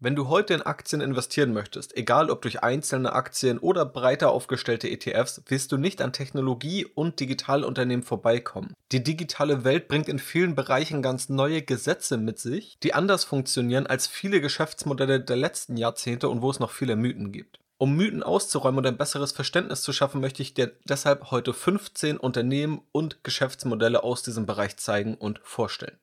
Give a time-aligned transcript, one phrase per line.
[0.00, 4.88] Wenn du heute in Aktien investieren möchtest, egal ob durch einzelne Aktien oder breiter aufgestellte
[4.88, 8.74] ETFs, wirst du nicht an Technologie- und Digitalunternehmen vorbeikommen.
[8.92, 13.88] Die digitale Welt bringt in vielen Bereichen ganz neue Gesetze mit sich, die anders funktionieren
[13.88, 17.58] als viele Geschäftsmodelle der letzten Jahrzehnte und wo es noch viele Mythen gibt.
[17.76, 22.18] Um Mythen auszuräumen und ein besseres Verständnis zu schaffen, möchte ich dir deshalb heute 15
[22.18, 25.98] Unternehmen und Geschäftsmodelle aus diesem Bereich zeigen und vorstellen.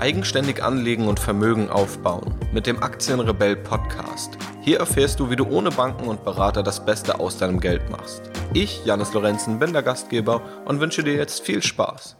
[0.00, 4.36] Eigenständig anlegen und Vermögen aufbauen mit dem Aktienrebell Podcast.
[4.60, 8.22] Hier erfährst du, wie du ohne Banken und Berater das Beste aus deinem Geld machst.
[8.52, 12.16] Ich, Janis Lorenzen, bin der Gastgeber und wünsche dir jetzt viel Spaß.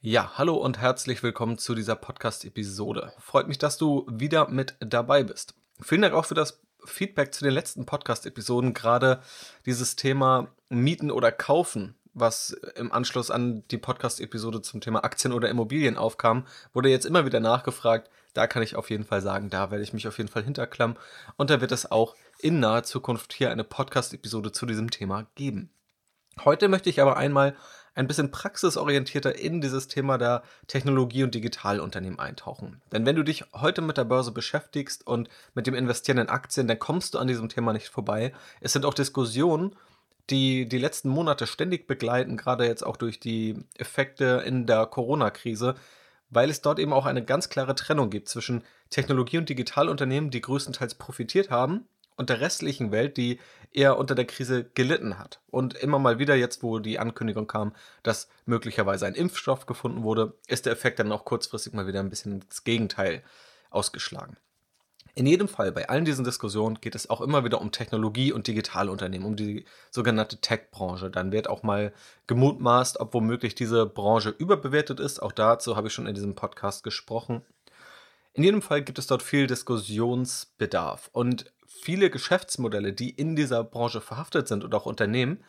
[0.00, 3.12] Ja, hallo und herzlich willkommen zu dieser Podcast-Episode.
[3.20, 5.54] Freut mich, dass du wieder mit dabei bist.
[5.80, 9.20] Vielen Dank auch für das Feedback zu den letzten Podcast-Episoden, gerade
[9.66, 15.48] dieses Thema Mieten oder Kaufen was im Anschluss an die Podcast-Episode zum Thema Aktien oder
[15.48, 18.10] Immobilien aufkam, wurde jetzt immer wieder nachgefragt.
[18.34, 20.96] Da kann ich auf jeden Fall sagen, da werde ich mich auf jeden Fall hinterklemmen.
[21.36, 25.70] Und da wird es auch in naher Zukunft hier eine Podcast-Episode zu diesem Thema geben.
[26.44, 27.54] Heute möchte ich aber einmal
[27.94, 32.80] ein bisschen praxisorientierter in dieses Thema der Technologie- und Digitalunternehmen eintauchen.
[32.92, 36.68] Denn wenn du dich heute mit der Börse beschäftigst und mit dem Investieren in Aktien,
[36.68, 38.32] dann kommst du an diesem Thema nicht vorbei.
[38.60, 39.76] Es sind auch Diskussionen
[40.30, 45.74] die die letzten Monate ständig begleiten, gerade jetzt auch durch die Effekte in der Corona-Krise,
[46.30, 50.40] weil es dort eben auch eine ganz klare Trennung gibt zwischen Technologie- und Digitalunternehmen, die
[50.40, 51.86] größtenteils profitiert haben,
[52.20, 53.40] und der restlichen Welt, die
[53.72, 55.40] eher unter der Krise gelitten hat.
[55.46, 60.34] Und immer mal wieder, jetzt wo die Ankündigung kam, dass möglicherweise ein Impfstoff gefunden wurde,
[60.46, 63.22] ist der Effekt dann auch kurzfristig mal wieder ein bisschen ins Gegenteil
[63.70, 64.36] ausgeschlagen.
[65.14, 68.46] In jedem Fall, bei allen diesen Diskussionen geht es auch immer wieder um Technologie- und
[68.46, 71.10] Digitalunternehmen, um die sogenannte Tech-Branche.
[71.10, 71.92] Dann wird auch mal
[72.26, 75.20] gemutmaßt, ob womöglich diese Branche überbewertet ist.
[75.20, 77.42] Auch dazu habe ich schon in diesem Podcast gesprochen.
[78.32, 84.00] In jedem Fall gibt es dort viel Diskussionsbedarf und viele Geschäftsmodelle, die in dieser Branche
[84.00, 85.42] verhaftet sind und auch Unternehmen,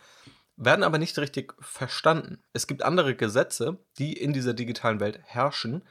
[0.57, 2.41] werden aber nicht richtig verstanden.
[2.53, 5.83] Es gibt andere Gesetze, die in dieser digitalen Welt herrschen,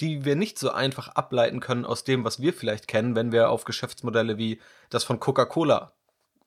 [0.00, 3.50] die wir nicht so einfach ableiten können aus dem, was wir vielleicht kennen, wenn wir
[3.50, 4.60] auf Geschäftsmodelle wie
[4.90, 5.92] das von Coca-Cola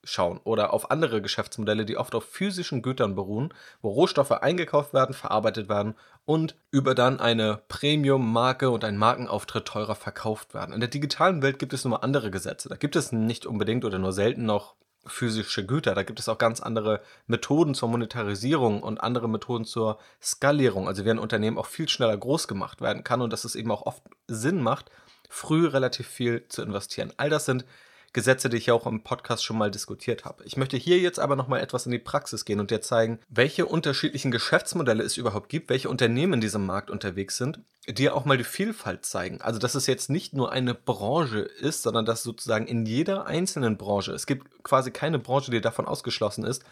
[0.03, 5.13] schauen oder auf andere Geschäftsmodelle, die oft auf physischen Gütern beruhen, wo Rohstoffe eingekauft werden,
[5.13, 5.95] verarbeitet werden
[6.25, 10.73] und über dann eine Premium-Marke und ein Markenauftritt teurer verkauft werden.
[10.73, 12.69] In der digitalen Welt gibt es nun mal andere Gesetze.
[12.69, 14.75] Da gibt es nicht unbedingt oder nur selten noch
[15.05, 15.95] physische Güter.
[15.95, 20.87] Da gibt es auch ganz andere Methoden zur Monetarisierung und andere Methoden zur Skalierung.
[20.87, 23.71] Also wie ein Unternehmen auch viel schneller groß gemacht werden kann und dass es eben
[23.71, 24.91] auch oft Sinn macht,
[25.29, 27.13] früh relativ viel zu investieren.
[27.17, 27.65] All das sind
[28.13, 30.43] Gesetze, die ich ja auch im Podcast schon mal diskutiert habe.
[30.43, 33.65] Ich möchte hier jetzt aber nochmal etwas in die Praxis gehen und dir zeigen, welche
[33.65, 38.37] unterschiedlichen Geschäftsmodelle es überhaupt gibt, welche Unternehmen in diesem Markt unterwegs sind, die auch mal
[38.37, 39.41] die Vielfalt zeigen.
[39.41, 43.77] Also, dass es jetzt nicht nur eine Branche ist, sondern dass sozusagen in jeder einzelnen
[43.77, 46.63] Branche, es gibt quasi keine Branche, die davon ausgeschlossen ist,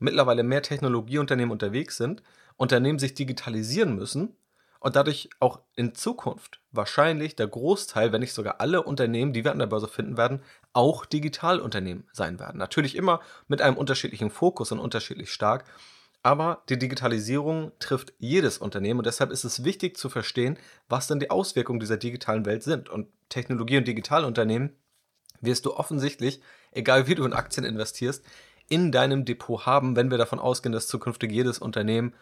[0.00, 2.22] mittlerweile mehr Technologieunternehmen unterwegs sind,
[2.56, 4.36] Unternehmen sich digitalisieren müssen
[4.80, 9.52] und dadurch auch in Zukunft wahrscheinlich der Großteil, wenn nicht sogar alle Unternehmen, die wir
[9.52, 12.58] an der Börse finden werden, auch Digitalunternehmen sein werden.
[12.58, 15.64] Natürlich immer mit einem unterschiedlichen Fokus und unterschiedlich stark,
[16.22, 20.58] aber die Digitalisierung trifft jedes Unternehmen und deshalb ist es wichtig zu verstehen,
[20.88, 22.88] was denn die Auswirkungen dieser digitalen Welt sind.
[22.88, 24.76] Und Technologie- und Digitalunternehmen
[25.40, 26.40] wirst du offensichtlich,
[26.72, 28.24] egal wie du in Aktien investierst,
[28.68, 32.14] in deinem Depot haben, wenn wir davon ausgehen, dass zukünftig jedes Unternehmen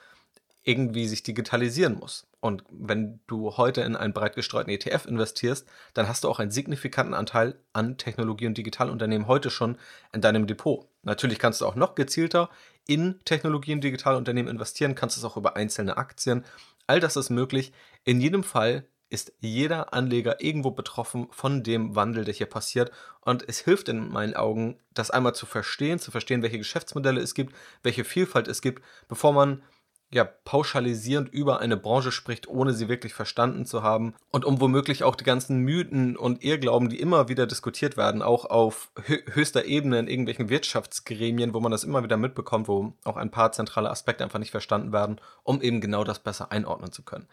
[0.66, 2.26] irgendwie sich digitalisieren muss.
[2.40, 6.50] Und wenn du heute in einen breit gestreuten ETF investierst, dann hast du auch einen
[6.50, 9.78] signifikanten Anteil an Technologie- und Digitalunternehmen heute schon
[10.12, 10.88] in deinem Depot.
[11.04, 12.50] Natürlich kannst du auch noch gezielter
[12.84, 16.44] in Technologie- und Digitalunternehmen investieren, kannst es auch über einzelne Aktien.
[16.88, 17.72] All das ist möglich.
[18.04, 22.90] In jedem Fall ist jeder Anleger irgendwo betroffen von dem Wandel, der hier passiert.
[23.20, 27.34] Und es hilft in meinen Augen, das einmal zu verstehen, zu verstehen, welche Geschäftsmodelle es
[27.34, 29.62] gibt, welche Vielfalt es gibt, bevor man
[30.10, 34.14] ja, pauschalisierend über eine Branche spricht, ohne sie wirklich verstanden zu haben.
[34.30, 38.44] Und um womöglich auch die ganzen Mythen und Irrglauben, die immer wieder diskutiert werden, auch
[38.44, 43.30] auf höchster Ebene in irgendwelchen Wirtschaftsgremien, wo man das immer wieder mitbekommt, wo auch ein
[43.30, 47.26] paar zentrale Aspekte einfach nicht verstanden werden, um eben genau das besser einordnen zu können.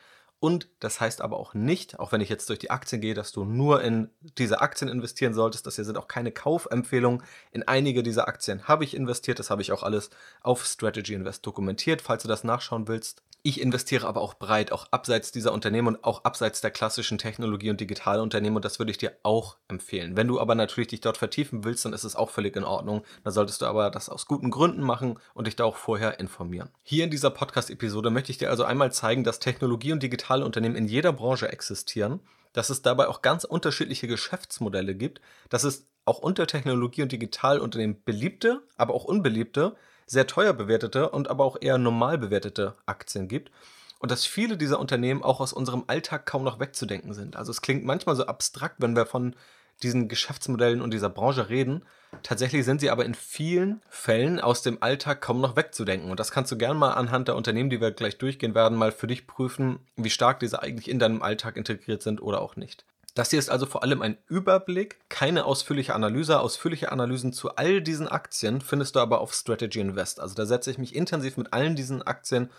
[0.44, 3.32] Und das heißt aber auch nicht, auch wenn ich jetzt durch die Aktien gehe, dass
[3.32, 5.66] du nur in diese Aktien investieren solltest.
[5.66, 7.24] Das hier sind auch keine Kaufempfehlungen.
[7.54, 9.40] In einige dieser Aktien habe ich investiert.
[9.40, 10.10] Das habe ich auch alles
[10.42, 13.24] auf Strategy Invest dokumentiert, falls du das nachschauen willst.
[13.46, 17.70] Ich investiere aber auch breit, auch abseits dieser Unternehmen und auch abseits der klassischen Technologie-
[17.70, 20.16] und Digitalunternehmen und das würde ich dir auch empfehlen.
[20.16, 23.04] Wenn du aber natürlich dich dort vertiefen willst, dann ist es auch völlig in Ordnung.
[23.26, 26.70] Da solltest du aber das aus guten Gründen machen und dich da auch vorher informieren.
[26.84, 30.88] Hier in dieser Podcast-Episode möchte ich dir also einmal zeigen, dass Technologie- und Digitalunternehmen in
[30.88, 32.22] jeder Branche existieren
[32.54, 38.04] dass es dabei auch ganz unterschiedliche Geschäftsmodelle gibt, dass es auch unter Technologie- und Digitalunternehmen
[38.06, 39.76] beliebte, aber auch unbeliebte,
[40.06, 43.52] sehr teuer bewertete und aber auch eher normal bewertete Aktien gibt
[44.00, 47.38] und dass viele dieser Unternehmen auch aus unserem Alltag kaum noch wegzudenken sind.
[47.38, 49.34] Also es klingt manchmal so abstrakt, wenn wir von
[49.82, 51.84] diesen Geschäftsmodellen und dieser Branche reden.
[52.22, 56.12] Tatsächlich sind sie aber in vielen Fällen aus dem Alltag kaum noch wegzudenken.
[56.12, 58.92] Und das kannst du gern mal anhand der Unternehmen, die wir gleich durchgehen werden, mal
[58.92, 62.86] für dich prüfen, wie stark diese eigentlich in deinem Alltag integriert sind oder auch nicht.
[63.14, 66.40] Das hier ist also vor allem ein Überblick, keine ausführliche Analyse.
[66.40, 70.20] Ausführliche Analysen zu all diesen Aktien findest du aber auf Strategy Invest.
[70.20, 72.50] Also da setze ich mich intensiv mit allen diesen Aktien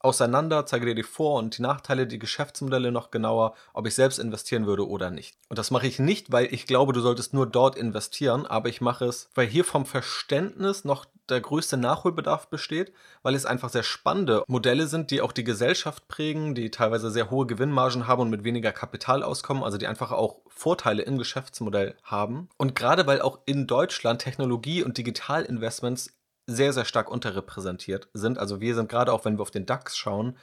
[0.00, 4.18] auseinander, zeige dir die Vor- und die Nachteile, die Geschäftsmodelle noch genauer, ob ich selbst
[4.18, 5.36] investieren würde oder nicht.
[5.48, 8.80] Und das mache ich nicht, weil ich glaube, du solltest nur dort investieren, aber ich
[8.80, 12.92] mache es, weil hier vom Verständnis noch der größte Nachholbedarf besteht,
[13.22, 17.30] weil es einfach sehr spannende Modelle sind, die auch die Gesellschaft prägen, die teilweise sehr
[17.30, 21.94] hohe Gewinnmargen haben und mit weniger Kapital auskommen, also die einfach auch Vorteile im Geschäftsmodell
[22.02, 22.48] haben.
[22.56, 26.12] Und gerade weil auch in Deutschland Technologie- und Digitalinvestments
[26.50, 28.38] sehr, sehr stark unterrepräsentiert sind.
[28.38, 30.36] Also wir sind gerade auch, wenn wir auf den DAX schauen,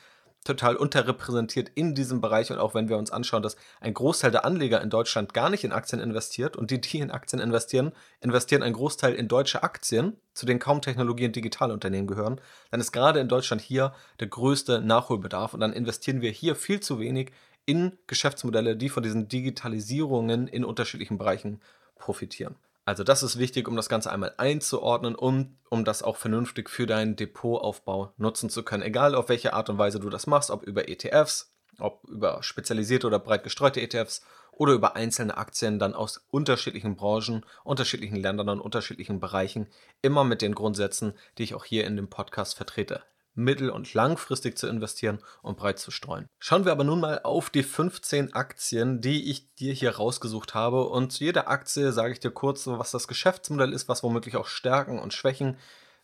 [0.47, 4.45] total unterrepräsentiert in diesem Bereich und auch wenn wir uns anschauen, dass ein Großteil der
[4.45, 8.63] Anleger in Deutschland gar nicht in Aktien investiert und die, die in Aktien investieren, investieren
[8.63, 12.39] einen Großteil in deutsche Aktien, zu denen kaum Technologie- und Digitalunternehmen gehören,
[12.71, 16.79] dann ist gerade in Deutschland hier der größte Nachholbedarf und dann investieren wir hier viel
[16.79, 17.31] zu wenig
[17.65, 21.59] in Geschäftsmodelle, die von diesen Digitalisierungen in unterschiedlichen Bereichen
[21.95, 22.55] profitieren.
[22.87, 26.85] Also das ist wichtig, um das Ganze einmal einzuordnen und um das auch vernünftig für
[26.85, 28.81] deinen Depotaufbau nutzen zu können.
[28.81, 33.05] Egal auf welche Art und Weise du das machst, ob über ETFs, ob über spezialisierte
[33.05, 34.21] oder breit gestreute ETFs
[34.53, 39.67] oder über einzelne Aktien dann aus unterschiedlichen Branchen, unterschiedlichen Ländern und unterschiedlichen Bereichen,
[40.01, 43.03] immer mit den Grundsätzen, die ich auch hier in dem Podcast vertrete
[43.37, 46.27] mittel- und langfristig zu investieren und breit zu streuen.
[46.39, 50.87] Schauen wir aber nun mal auf die 15 Aktien, die ich dir hier rausgesucht habe.
[50.87, 54.47] Und zu jeder Aktie sage ich dir kurz, was das Geschäftsmodell ist, was womöglich auch
[54.47, 55.57] Stärken und Schwächen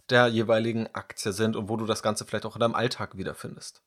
[0.10, 3.82] der jeweiligen Aktie sind und wo du das Ganze vielleicht auch in deinem Alltag wiederfindest.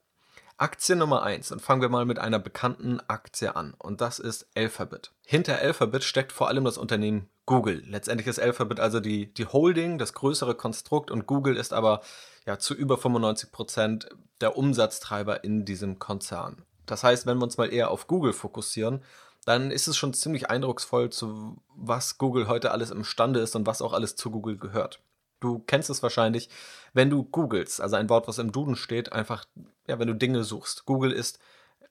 [0.58, 4.46] Aktie Nummer 1, dann fangen wir mal mit einer bekannten Aktie an und das ist
[4.56, 5.12] Alphabet.
[5.26, 7.84] Hinter Alphabet steckt vor allem das Unternehmen Google.
[7.86, 12.00] Letztendlich ist Alphabet also die, die Holding, das größere Konstrukt und Google ist aber
[12.46, 14.08] ja zu über 95 Prozent
[14.40, 16.62] der Umsatztreiber in diesem Konzern.
[16.86, 19.02] Das heißt, wenn wir uns mal eher auf Google fokussieren,
[19.44, 23.82] dann ist es schon ziemlich eindrucksvoll, zu was Google heute alles imstande ist und was
[23.82, 25.00] auch alles zu Google gehört.
[25.40, 26.48] Du kennst es wahrscheinlich,
[26.94, 29.44] wenn du googelst, also ein Wort, was im Duden steht, einfach,
[29.86, 30.86] ja, wenn du Dinge suchst.
[30.86, 31.38] Google ist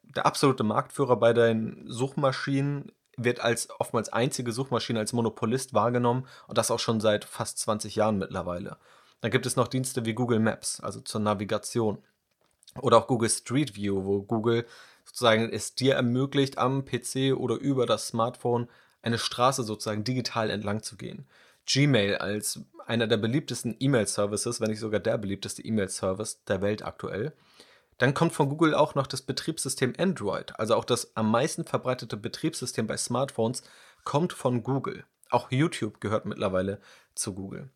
[0.03, 6.57] der absolute Marktführer bei deinen Suchmaschinen, wird als oftmals einzige Suchmaschine als Monopolist wahrgenommen und
[6.57, 8.77] das auch schon seit fast 20 Jahren mittlerweile.
[9.25, 11.97] Dann gibt es noch Dienste wie Google Maps, also zur Navigation.
[12.79, 14.67] Oder auch Google Street View, wo Google
[15.03, 18.69] sozusagen es dir ermöglicht, am PC oder über das Smartphone
[19.01, 21.25] eine Straße sozusagen digital entlang zu gehen.
[21.65, 27.33] Gmail als einer der beliebtesten E-Mail-Services, wenn nicht sogar der beliebteste E-Mail-Service der Welt aktuell.
[27.97, 32.15] Dann kommt von Google auch noch das Betriebssystem Android, also auch das am meisten verbreitete
[32.15, 33.63] Betriebssystem bei Smartphones
[34.03, 35.03] kommt von Google.
[35.31, 36.79] Auch YouTube gehört mittlerweile
[37.15, 37.71] zu Google.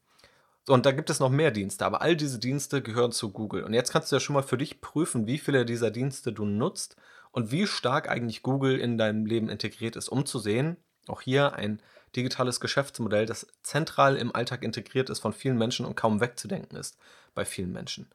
[0.70, 3.64] Und da gibt es noch mehr Dienste, aber all diese Dienste gehören zu Google.
[3.64, 6.46] Und jetzt kannst du ja schon mal für dich prüfen, wie viele dieser Dienste du
[6.46, 6.96] nutzt
[7.32, 10.78] und wie stark eigentlich Google in deinem Leben integriert ist, um zu sehen,
[11.08, 11.82] auch hier ein
[12.16, 17.00] digitales Geschäftsmodell, das zentral im Alltag integriert ist von vielen Menschen und kaum wegzudenken ist
[17.34, 18.08] bei vielen Menschen.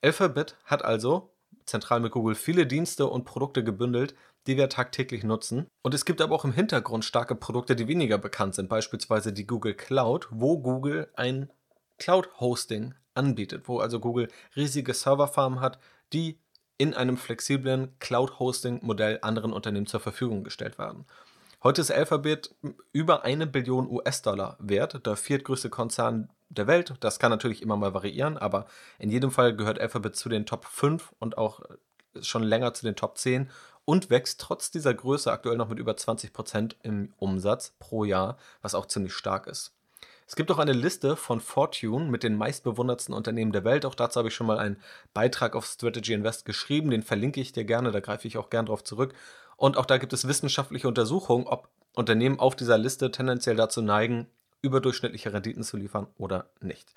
[0.00, 1.34] Alphabet hat also
[1.66, 4.14] zentral mit Google viele Dienste und Produkte gebündelt,
[4.46, 5.66] die wir tagtäglich nutzen.
[5.82, 9.46] Und es gibt aber auch im Hintergrund starke Produkte, die weniger bekannt sind, beispielsweise die
[9.46, 11.50] Google Cloud, wo Google ein
[11.98, 15.78] Cloud-Hosting anbietet, wo also Google riesige Serverfarmen hat,
[16.12, 16.38] die
[16.78, 21.06] in einem flexiblen Cloud-Hosting-Modell anderen Unternehmen zur Verfügung gestellt werden.
[21.64, 22.54] Heute ist Alphabet
[22.92, 26.94] über eine Billion US-Dollar wert, der viertgrößte Konzern der Welt.
[27.00, 28.66] Das kann natürlich immer mal variieren, aber
[29.00, 31.62] in jedem Fall gehört Alphabet zu den Top 5 und auch
[32.20, 33.50] schon länger zu den Top 10
[33.84, 38.38] und wächst trotz dieser Größe aktuell noch mit über 20 Prozent im Umsatz pro Jahr,
[38.62, 39.77] was auch ziemlich stark ist.
[40.28, 43.86] Es gibt auch eine Liste von Fortune mit den meistbewundertsten Unternehmen der Welt.
[43.86, 44.76] Auch dazu habe ich schon mal einen
[45.14, 46.90] Beitrag auf Strategy Invest geschrieben.
[46.90, 49.14] Den verlinke ich dir gerne, da greife ich auch gerne drauf zurück.
[49.56, 54.26] Und auch da gibt es wissenschaftliche Untersuchungen, ob Unternehmen auf dieser Liste tendenziell dazu neigen,
[54.60, 56.92] überdurchschnittliche Renditen zu liefern oder nicht.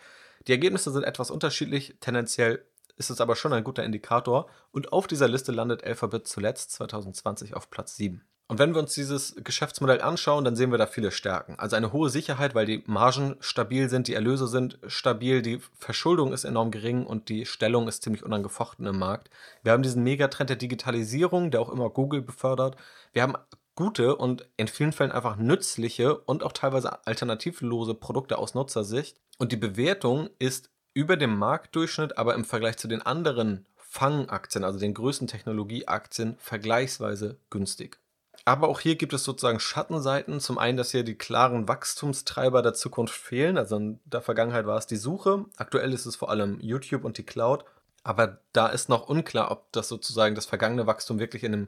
[0.47, 1.95] Die Ergebnisse sind etwas unterschiedlich.
[2.01, 2.65] Tendenziell
[2.97, 4.49] ist es aber schon ein guter Indikator.
[4.73, 8.25] Und auf dieser Liste landet Alphabet zuletzt 2020 auf Platz 7.
[8.51, 11.57] Und wenn wir uns dieses Geschäftsmodell anschauen, dann sehen wir da viele Stärken.
[11.57, 16.33] Also eine hohe Sicherheit, weil die Margen stabil sind, die Erlöse sind stabil, die Verschuldung
[16.33, 19.29] ist enorm gering und die Stellung ist ziemlich unangefochten im Markt.
[19.63, 22.75] Wir haben diesen Megatrend der Digitalisierung, der auch immer Google befördert.
[23.13, 23.37] Wir haben
[23.75, 29.15] gute und in vielen Fällen einfach nützliche und auch teilweise alternativlose Produkte aus Nutzersicht.
[29.37, 34.77] Und die Bewertung ist über dem Marktdurchschnitt, aber im Vergleich zu den anderen Fangaktien, also
[34.77, 38.00] den größten Technologieaktien, vergleichsweise günstig.
[38.45, 40.39] Aber auch hier gibt es sozusagen Schattenseiten.
[40.39, 43.57] Zum einen, dass hier die klaren Wachstumstreiber der Zukunft fehlen.
[43.57, 45.45] Also in der Vergangenheit war es die Suche.
[45.57, 47.65] Aktuell ist es vor allem YouTube und die Cloud.
[48.03, 51.67] Aber da ist noch unklar, ob das sozusagen das vergangene Wachstum wirklich in einem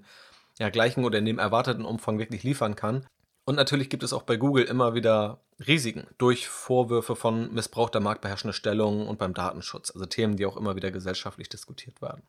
[0.57, 3.05] ja, gleichen oder in dem erwarteten Umfang wirklich liefern kann.
[3.45, 8.53] Und natürlich gibt es auch bei Google immer wieder Risiken durch Vorwürfe von missbrauchter marktbeherrschender
[8.53, 12.23] Stellung und beim Datenschutz, also Themen, die auch immer wieder gesellschaftlich diskutiert werden.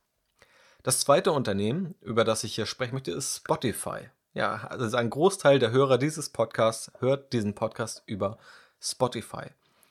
[0.83, 4.11] Das zweite Unternehmen, über das ich hier sprechen möchte, ist Spotify.
[4.35, 8.37] Ja, also ein Großteil der Hörer dieses Podcasts hört diesen Podcast über
[8.81, 9.45] Spotify.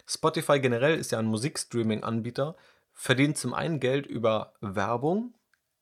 [0.05, 2.57] Spotify generell ist ja ein Musikstreaming-Anbieter,
[2.91, 5.33] verdient zum einen Geld über Werbung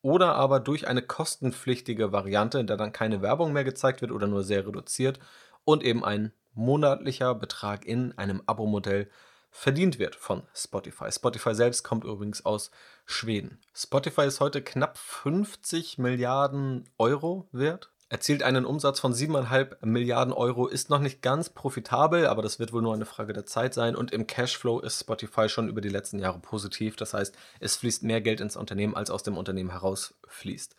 [0.03, 4.27] oder aber durch eine kostenpflichtige Variante, in der dann keine Werbung mehr gezeigt wird oder
[4.27, 5.19] nur sehr reduziert
[5.63, 9.09] und eben ein monatlicher Betrag in einem Abo-Modell
[9.49, 11.11] verdient wird von Spotify.
[11.11, 12.69] Spotify selbst kommt übrigens aus
[13.05, 13.59] Schweden.
[13.73, 20.67] Spotify ist heute knapp 50 Milliarden Euro wert erzielt einen Umsatz von 7,5 Milliarden Euro,
[20.67, 23.95] ist noch nicht ganz profitabel, aber das wird wohl nur eine Frage der Zeit sein.
[23.95, 26.97] Und im Cashflow ist Spotify schon über die letzten Jahre positiv.
[26.97, 30.75] Das heißt, es fließt mehr Geld ins Unternehmen, als aus dem Unternehmen herausfließt.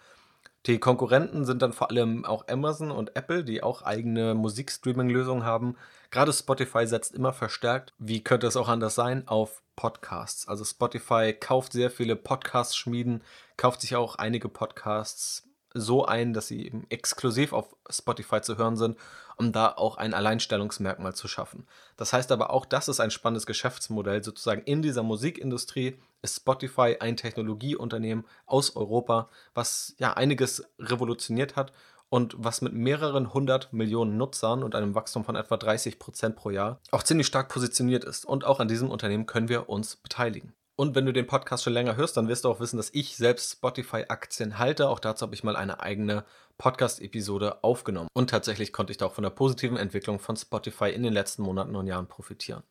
[0.67, 5.77] Die Konkurrenten sind dann vor allem auch Amazon und Apple, die auch eigene Musikstreaming-Lösungen haben.
[6.11, 10.47] Gerade Spotify setzt immer verstärkt, wie könnte es auch anders sein, auf Podcasts.
[10.47, 13.25] Also Spotify kauft sehr viele Podcast-Schmieden,
[13.57, 18.77] kauft sich auch einige Podcasts so ein, dass sie eben exklusiv auf Spotify zu hören
[18.77, 18.97] sind,
[19.37, 21.67] um da auch ein Alleinstellungsmerkmal zu schaffen.
[21.97, 24.23] Das heißt aber auch, das ist ein spannendes Geschäftsmodell.
[24.23, 31.73] Sozusagen in dieser Musikindustrie ist Spotify ein Technologieunternehmen aus Europa, was ja einiges revolutioniert hat
[32.09, 36.51] und was mit mehreren hundert Millionen Nutzern und einem Wachstum von etwa 30 Prozent pro
[36.51, 38.27] Jahr auch ziemlich stark positioniert ist.
[38.27, 40.53] Und auch an diesem Unternehmen können wir uns beteiligen.
[40.75, 43.17] Und wenn du den Podcast schon länger hörst, dann wirst du auch wissen, dass ich
[43.17, 44.89] selbst Spotify-Aktien halte.
[44.89, 46.25] Auch dazu habe ich mal eine eigene
[46.57, 48.09] Podcast-Episode aufgenommen.
[48.15, 51.43] Und tatsächlich konnte ich da auch von der positiven Entwicklung von Spotify in den letzten
[51.43, 52.63] Monaten und Jahren profitieren.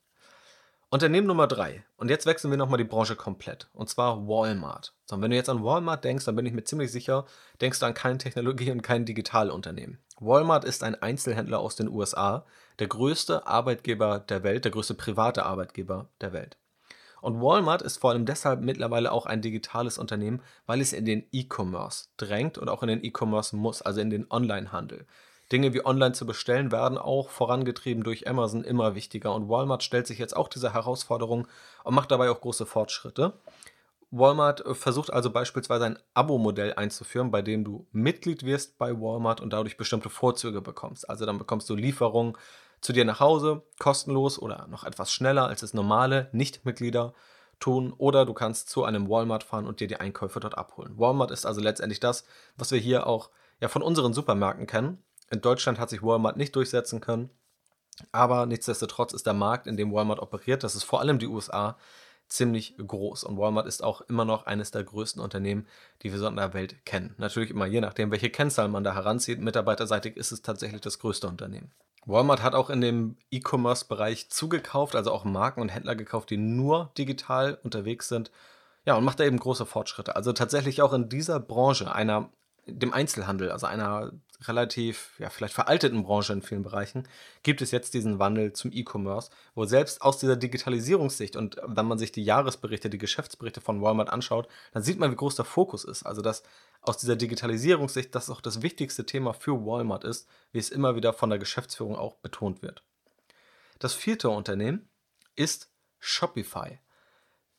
[0.90, 1.86] Unternehmen Nummer drei.
[1.96, 3.70] Und jetzt wechseln wir nochmal die Branche komplett.
[3.72, 4.94] Und zwar Walmart.
[5.06, 7.26] So, wenn du jetzt an Walmart denkst, dann bin ich mir ziemlich sicher,
[7.62, 10.00] denkst du an kein Technologie- und kein Digitalunternehmen.
[10.20, 12.46] Walmart ist ein Einzelhändler aus den USA,
[12.80, 16.58] der größte Arbeitgeber der Welt, der größte private Arbeitgeber der Welt.
[17.22, 21.26] Und Walmart ist vor allem deshalb mittlerweile auch ein digitales Unternehmen, weil es in den
[21.32, 25.06] E-Commerce drängt und auch in den E-Commerce muss, also in den Online-Handel.
[25.52, 30.08] Dinge wie online zu bestellen werden auch vorangetrieben durch Amazon immer wichtiger und Walmart stellt
[30.08, 31.48] sich jetzt auch dieser Herausforderung
[31.84, 33.34] und macht dabei auch große Fortschritte.
[34.12, 39.54] Walmart versucht also beispielsweise ein Abo-Modell einzuführen, bei dem du Mitglied wirst bei Walmart und
[39.54, 41.10] dadurch bestimmte Vorzüge bekommst.
[41.10, 42.38] Also dann bekommst du Lieferungen
[42.82, 47.14] zu dir nach Hause, kostenlos oder noch etwas schneller als es normale Nichtmitglieder
[47.60, 47.94] tun.
[47.98, 50.98] Oder du kannst zu einem Walmart fahren und dir die Einkäufe dort abholen.
[50.98, 52.26] Walmart ist also letztendlich das,
[52.58, 55.04] was wir hier auch ja, von unseren Supermärkten kennen.
[55.30, 57.30] In Deutschland hat sich Walmart nicht durchsetzen können.
[58.12, 61.78] Aber nichtsdestotrotz ist der Markt, in dem Walmart operiert, das ist vor allem die USA,
[62.32, 63.24] ziemlich groß.
[63.24, 65.68] Und Walmart ist auch immer noch eines der größten Unternehmen,
[66.02, 67.14] die wir so in der Welt kennen.
[67.18, 69.40] Natürlich immer je nachdem, welche Kennzahlen man da heranzieht.
[69.40, 71.72] Mitarbeiterseitig ist es tatsächlich das größte Unternehmen.
[72.06, 76.92] Walmart hat auch in dem E-Commerce-Bereich zugekauft, also auch Marken und Händler gekauft, die nur
[76.98, 78.32] digital unterwegs sind.
[78.86, 80.16] Ja, und macht da eben große Fortschritte.
[80.16, 82.30] Also tatsächlich auch in dieser Branche, einer,
[82.66, 84.12] dem Einzelhandel, also einer
[84.48, 87.08] relativ, ja, vielleicht veralteten Branche in vielen Bereichen,
[87.44, 91.98] gibt es jetzt diesen Wandel zum E-Commerce, wo selbst aus dieser Digitalisierungssicht und wenn man
[91.98, 95.84] sich die Jahresberichte, die Geschäftsberichte von Walmart anschaut, dann sieht man, wie groß der Fokus
[95.84, 96.04] ist.
[96.04, 96.44] Also, dass
[96.82, 101.14] aus dieser Digitalisierungssicht das auch das wichtigste Thema für Walmart ist, wie es immer wieder
[101.14, 102.84] von der Geschäftsführung auch betont wird.
[103.80, 104.90] Das vierte Unternehmen
[105.36, 106.80] ist Shopify.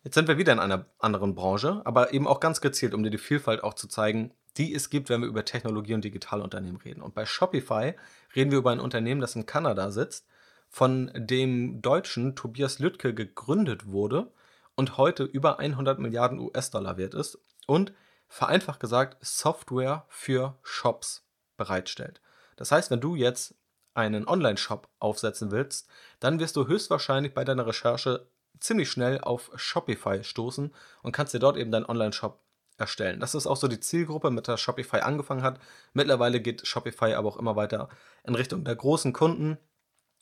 [0.04, 3.10] Jetzt sind wir wieder in einer anderen Branche, aber eben auch ganz gezielt, um dir
[3.10, 7.02] die Vielfalt auch zu zeigen, die es gibt, wenn wir über Technologie und Digitalunternehmen reden.
[7.02, 7.94] Und bei Shopify
[8.34, 10.26] reden wir über ein Unternehmen, das in Kanada sitzt,
[10.68, 14.32] von dem Deutschen Tobias Lüttke gegründet wurde
[14.74, 17.92] und heute über 100 Milliarden US-Dollar wert ist und
[18.28, 22.20] vereinfacht gesagt Software für Shops bereitstellt.
[22.56, 23.54] Das heißt, wenn du jetzt
[23.94, 25.88] einen Online-Shop aufsetzen willst,
[26.20, 28.26] dann wirst du höchstwahrscheinlich bei deiner Recherche
[28.58, 32.41] ziemlich schnell auf Shopify stoßen und kannst dir dort eben deinen Online-Shop
[32.82, 33.20] erstellen.
[33.20, 35.58] Das ist auch so die Zielgruppe, mit der Shopify angefangen hat.
[35.94, 37.88] Mittlerweile geht Shopify aber auch immer weiter
[38.24, 39.56] in Richtung der großen Kunden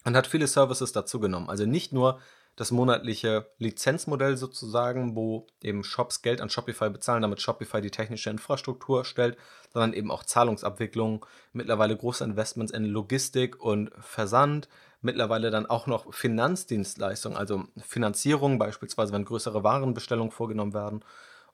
[0.04, 1.48] und hat viele Services dazu genommen.
[1.48, 2.20] Also nicht nur
[2.56, 8.28] das monatliche Lizenzmodell sozusagen, wo eben Shops Geld an Shopify bezahlen, damit Shopify die technische
[8.28, 9.38] Infrastruktur stellt,
[9.72, 14.68] sondern eben auch Zahlungsabwicklung, mittlerweile große Investments in Logistik und Versand,
[15.00, 21.02] mittlerweile dann auch noch Finanzdienstleistungen, also Finanzierung, beispielsweise wenn größere Warenbestellungen vorgenommen werden,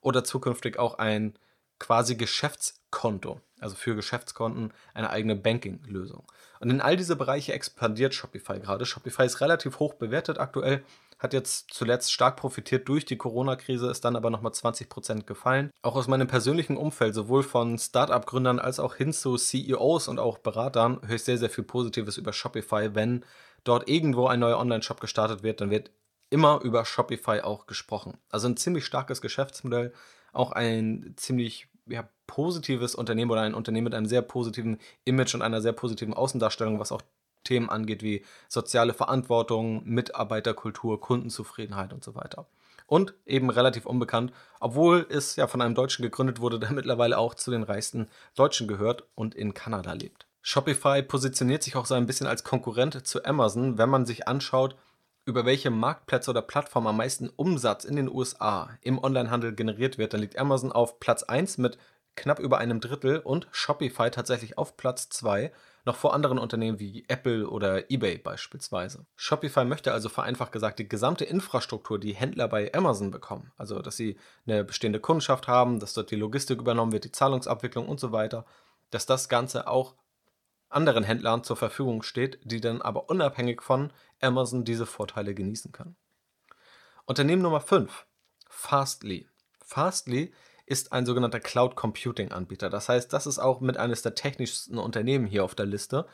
[0.07, 1.37] oder zukünftig auch ein
[1.79, 6.25] quasi Geschäftskonto, also für Geschäftskonten eine eigene Banking-Lösung.
[6.61, 8.85] Und in all diese Bereiche expandiert Shopify gerade.
[8.85, 10.81] Shopify ist relativ hoch bewertet aktuell,
[11.19, 15.71] hat jetzt zuletzt stark profitiert durch die Corona-Krise, ist dann aber nochmal 20% gefallen.
[15.81, 20.37] Auch aus meinem persönlichen Umfeld, sowohl von Startup-Gründern als auch hin zu CEOs und auch
[20.37, 22.95] Beratern, höre ich sehr, sehr viel Positives über Shopify.
[22.95, 23.25] Wenn
[23.65, 25.91] dort irgendwo ein neuer Online-Shop gestartet wird, dann wird
[26.29, 28.17] immer über Shopify auch gesprochen.
[28.29, 29.93] Also ein ziemlich starkes Geschäftsmodell,
[30.33, 35.41] auch ein ziemlich ja, positives Unternehmen oder ein Unternehmen mit einem sehr positiven Image und
[35.41, 37.01] einer sehr positiven Außendarstellung, was auch
[37.43, 42.45] Themen angeht wie soziale Verantwortung, Mitarbeiterkultur, Kundenzufriedenheit und so weiter.
[42.87, 47.33] Und eben relativ unbekannt, obwohl es ja von einem Deutschen gegründet wurde, der mittlerweile auch
[47.35, 50.27] zu den reichsten Deutschen gehört und in Kanada lebt.
[50.41, 54.77] Shopify positioniert sich auch so ein bisschen als Konkurrent zu Amazon, wenn man sich anschaut,
[55.27, 60.13] über welche Marktplätze oder Plattformen am meisten Umsatz in den USA im Onlinehandel generiert wird,
[60.13, 61.77] dann liegt Amazon auf Platz 1 mit
[62.15, 65.51] knapp über einem Drittel und Shopify tatsächlich auf Platz 2,
[65.85, 69.05] noch vor anderen Unternehmen wie Apple oder eBay beispielsweise.
[69.17, 73.97] Shopify möchte also vereinfacht gesagt die gesamte Infrastruktur, die Händler bei Amazon bekommen, also dass
[73.97, 78.13] sie eine bestehende Kundschaft haben, dass dort die Logistik übernommen wird, die Zahlungsabwicklung und so
[78.13, 78.45] weiter,
[78.91, 79.95] dass das Ganze auch
[80.69, 85.95] anderen Händlern zur Verfügung steht, die dann aber unabhängig von Amazon diese Vorteile genießen können.
[87.05, 88.05] Unternehmen Nummer 5,
[88.49, 89.29] Fastly.
[89.63, 90.33] Fastly
[90.65, 92.69] ist ein sogenannter Cloud Computing Anbieter.
[92.69, 96.05] Das heißt, das ist auch mit eines der technischsten Unternehmen hier auf der Liste.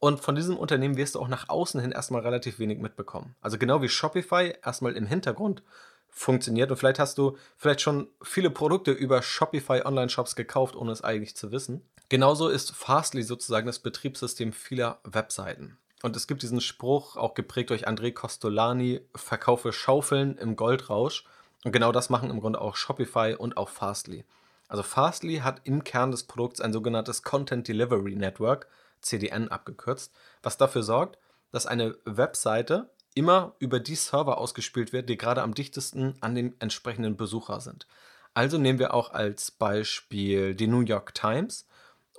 [0.00, 3.36] Und von diesem Unternehmen wirst du auch nach außen hin erstmal relativ wenig mitbekommen.
[3.40, 5.62] Also genau wie Shopify erstmal im Hintergrund
[6.08, 6.70] funktioniert.
[6.70, 11.36] Und vielleicht hast du vielleicht schon viele Produkte über Shopify Online-Shops gekauft, ohne es eigentlich
[11.36, 11.88] zu wissen.
[12.10, 15.78] Genauso ist Fastly sozusagen das Betriebssystem vieler Webseiten.
[16.02, 21.24] Und es gibt diesen Spruch, auch geprägt durch André Costolani, verkaufe Schaufeln im Goldrausch.
[21.62, 24.24] Und genau das machen im Grunde auch Shopify und auch Fastly.
[24.66, 28.66] Also Fastly hat im Kern des Produkts ein sogenanntes Content Delivery Network,
[29.02, 31.16] CDN abgekürzt, was dafür sorgt,
[31.52, 36.60] dass eine Webseite immer über die Server ausgespielt wird, die gerade am dichtesten an den
[36.60, 37.86] entsprechenden Besucher sind.
[38.34, 41.66] Also nehmen wir auch als Beispiel die New York Times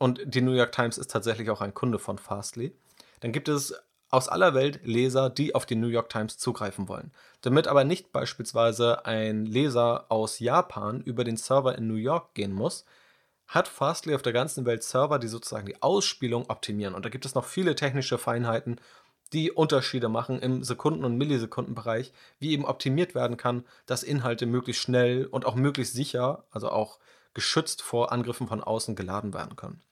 [0.01, 2.73] und die New York Times ist tatsächlich auch ein Kunde von Fastly,
[3.19, 3.75] dann gibt es
[4.09, 7.11] aus aller Welt Leser, die auf die New York Times zugreifen wollen.
[7.41, 12.51] Damit aber nicht beispielsweise ein Leser aus Japan über den Server in New York gehen
[12.51, 12.83] muss,
[13.45, 16.95] hat Fastly auf der ganzen Welt Server, die sozusagen die Ausspielung optimieren.
[16.95, 18.81] Und da gibt es noch viele technische Feinheiten,
[19.33, 24.81] die Unterschiede machen im Sekunden- und Millisekundenbereich, wie eben optimiert werden kann, dass Inhalte möglichst
[24.81, 26.97] schnell und auch möglichst sicher, also auch
[27.35, 29.83] geschützt vor Angriffen von außen geladen werden können.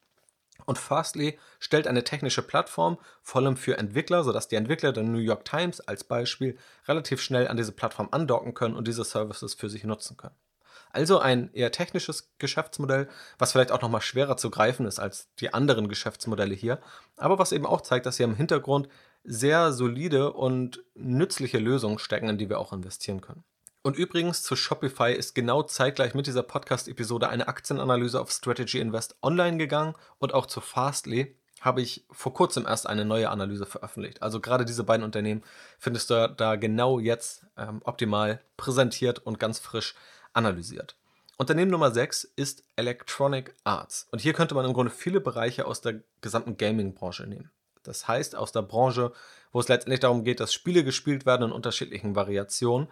[0.69, 5.17] Und Fastly stellt eine technische Plattform, vor allem für Entwickler, sodass die Entwickler der New
[5.17, 9.67] York Times als Beispiel relativ schnell an diese Plattform andocken können und diese Services für
[9.67, 10.35] sich nutzen können.
[10.91, 15.55] Also ein eher technisches Geschäftsmodell, was vielleicht auch nochmal schwerer zu greifen ist als die
[15.55, 16.79] anderen Geschäftsmodelle hier,
[17.17, 18.89] aber was eben auch zeigt, dass hier im Hintergrund
[19.23, 23.43] sehr solide und nützliche Lösungen stecken, in die wir auch investieren können.
[23.81, 29.15] Und übrigens zu Shopify ist genau zeitgleich mit dieser Podcast-Episode eine Aktienanalyse auf Strategy Invest
[29.21, 34.21] online gegangen und auch zu Fastly habe ich vor kurzem erst eine neue Analyse veröffentlicht.
[34.21, 35.43] Also gerade diese beiden Unternehmen
[35.77, 39.95] findest du da genau jetzt ähm, optimal präsentiert und ganz frisch
[40.33, 40.97] analysiert.
[41.37, 44.07] Unternehmen Nummer 6 ist Electronic Arts.
[44.11, 47.49] Und hier könnte man im Grunde viele Bereiche aus der gesamten Gaming-Branche nehmen.
[47.83, 49.13] Das heißt, aus der Branche,
[49.53, 52.89] wo es letztendlich darum geht, dass Spiele gespielt werden in unterschiedlichen Variationen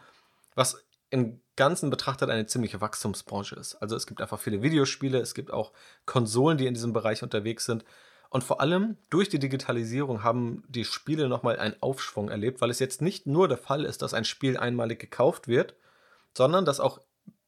[0.57, 3.75] was im Ganzen betrachtet eine ziemliche Wachstumsbranche ist.
[3.75, 5.71] Also es gibt einfach viele Videospiele, es gibt auch
[6.05, 7.85] Konsolen, die in diesem Bereich unterwegs sind.
[8.29, 12.79] Und vor allem durch die Digitalisierung haben die Spiele nochmal einen Aufschwung erlebt, weil es
[12.79, 15.75] jetzt nicht nur der Fall ist, dass ein Spiel einmalig gekauft wird,
[16.35, 16.99] sondern dass auch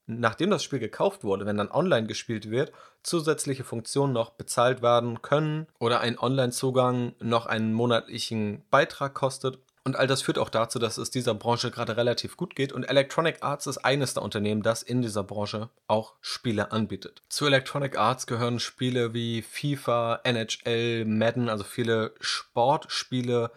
[0.05, 2.71] nachdem das Spiel gekauft wurde, wenn dann online gespielt wird,
[3.03, 9.59] zusätzliche Funktionen noch bezahlt werden können oder ein Online-Zugang noch einen monatlichen Beitrag kostet
[9.89, 12.71] und all das führt auch dazu, dass es dieser Branche gerade relativ gut geht.
[12.71, 17.23] Und Electronic Arts ist eines der Unternehmen, das in dieser Branche auch Spiele anbietet.
[17.27, 23.49] Zu Electronic Arts gehören Spiele wie FIFA, NHL, Madden, also viele Sportspiele.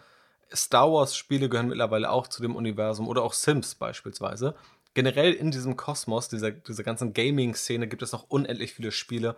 [0.51, 4.55] Star Wars Spiele gehören mittlerweile auch zu dem Universum oder auch Sims beispielsweise.
[4.95, 9.35] Generell in diesem Kosmos, dieser, dieser ganzen Gaming-Szene, gibt es noch unendlich viele Spiele,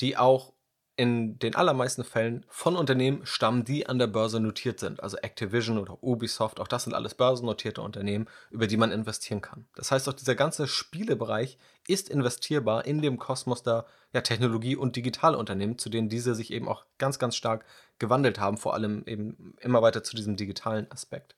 [0.00, 0.54] die auch
[0.98, 5.00] in den allermeisten Fällen von Unternehmen stammen, die an der Börse notiert sind.
[5.00, 9.68] Also Activision oder Ubisoft, auch das sind alles börsennotierte Unternehmen, über die man investieren kann.
[9.76, 11.56] Das heißt, auch dieser ganze Spielebereich
[11.86, 16.66] ist investierbar in dem Kosmos der ja, Technologie- und Digitalunternehmen, zu denen diese sich eben
[16.66, 17.64] auch ganz, ganz stark
[18.00, 21.36] gewandelt haben, vor allem eben immer weiter zu diesem digitalen Aspekt.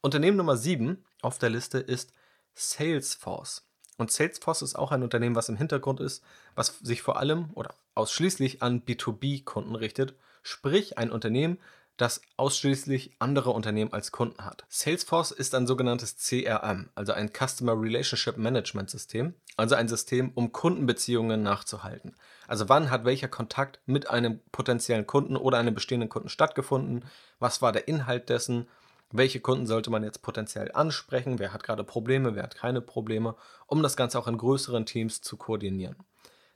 [0.00, 2.12] Unternehmen Nummer 7 auf der Liste ist
[2.54, 3.66] Salesforce.
[3.98, 6.22] Und Salesforce ist auch ein Unternehmen, was im Hintergrund ist,
[6.54, 11.58] was sich vor allem oder ausschließlich an B2B-Kunden richtet, sprich ein Unternehmen,
[11.96, 14.66] das ausschließlich andere Unternehmen als Kunden hat.
[14.68, 20.52] Salesforce ist ein sogenanntes CRM, also ein Customer Relationship Management System, also ein System, um
[20.52, 22.14] Kundenbeziehungen nachzuhalten.
[22.46, 27.04] Also wann hat welcher Kontakt mit einem potenziellen Kunden oder einem bestehenden Kunden stattgefunden,
[27.38, 28.68] was war der Inhalt dessen,
[29.10, 33.36] welche Kunden sollte man jetzt potenziell ansprechen, wer hat gerade Probleme, wer hat keine Probleme,
[33.66, 35.96] um das Ganze auch in größeren Teams zu koordinieren.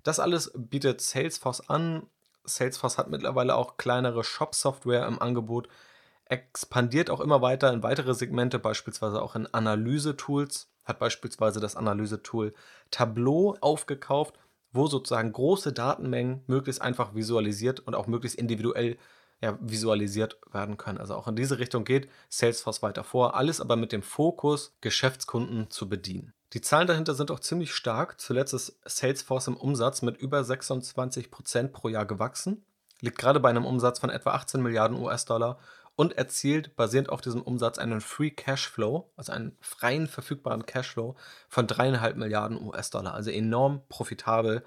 [0.02, 2.06] Das alles bietet Salesforce an.
[2.44, 5.68] Salesforce hat mittlerweile auch kleinere Shop-Software im Angebot,
[6.24, 12.54] expandiert auch immer weiter in weitere Segmente, beispielsweise auch in Analyse-Tools, hat beispielsweise das Analyse-Tool
[12.90, 14.38] Tableau aufgekauft,
[14.72, 18.96] wo sozusagen große Datenmengen möglichst einfach visualisiert und auch möglichst individuell
[19.42, 20.98] ja, visualisiert werden können.
[20.98, 25.70] Also auch in diese Richtung geht Salesforce weiter vor, alles aber mit dem Fokus, Geschäftskunden
[25.70, 26.32] zu bedienen.
[26.52, 28.20] Die Zahlen dahinter sind auch ziemlich stark.
[28.20, 32.64] Zuletzt ist Salesforce im Umsatz mit über 26 Prozent pro Jahr gewachsen,
[33.00, 35.58] liegt gerade bei einem Umsatz von etwa 18 Milliarden US-Dollar
[35.94, 41.14] und erzielt basierend auf diesem Umsatz einen Free Cashflow, also einen freien verfügbaren Cashflow
[41.48, 43.14] von dreieinhalb Milliarden US-Dollar.
[43.14, 44.64] Also enorm profitabel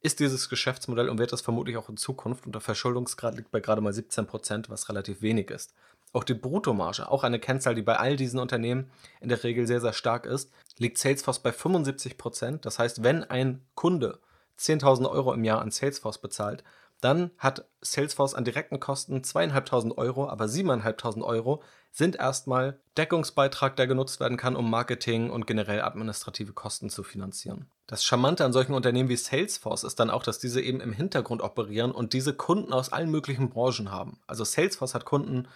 [0.00, 2.46] ist dieses Geschäftsmodell und wird das vermutlich auch in Zukunft.
[2.46, 5.74] Und der Verschuldungsgrad liegt bei gerade mal 17 Prozent, was relativ wenig ist.
[6.16, 9.82] Auch die Bruttomarge, auch eine Kennzahl, die bei all diesen Unternehmen in der Regel sehr,
[9.82, 12.64] sehr stark ist, liegt Salesforce bei 75 Prozent.
[12.64, 14.18] Das heißt, wenn ein Kunde
[14.58, 16.64] 10.000 Euro im Jahr an Salesforce bezahlt,
[17.02, 23.86] dann hat Salesforce an direkten Kosten 2.500 Euro, aber 7.500 Euro sind erstmal Deckungsbeitrag, der
[23.86, 27.66] genutzt werden kann, um Marketing und generell administrative Kosten zu finanzieren.
[27.86, 31.42] Das Charmante an solchen Unternehmen wie Salesforce ist dann auch, dass diese eben im Hintergrund
[31.42, 34.18] operieren und diese Kunden aus allen möglichen Branchen haben.
[34.26, 35.46] Also Salesforce hat Kunden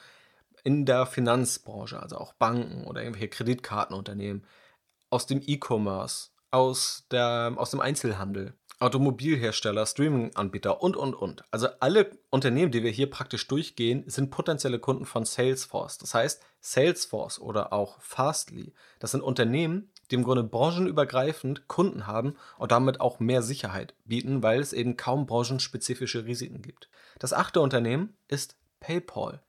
[0.64, 4.44] in der Finanzbranche, also auch Banken oder irgendwelche Kreditkartenunternehmen,
[5.10, 11.44] aus dem E-Commerce, aus, aus dem Einzelhandel, Automobilhersteller, Streaming-Anbieter und, und, und.
[11.50, 15.98] Also alle Unternehmen, die wir hier praktisch durchgehen, sind potenzielle Kunden von Salesforce.
[15.98, 22.36] Das heißt, Salesforce oder auch Fastly, das sind Unternehmen, die im Grunde branchenübergreifend Kunden haben
[22.56, 26.88] und damit auch mehr Sicherheit bieten, weil es eben kaum branchenspezifische Risiken gibt.
[27.18, 29.42] Das achte Unternehmen ist PayPal.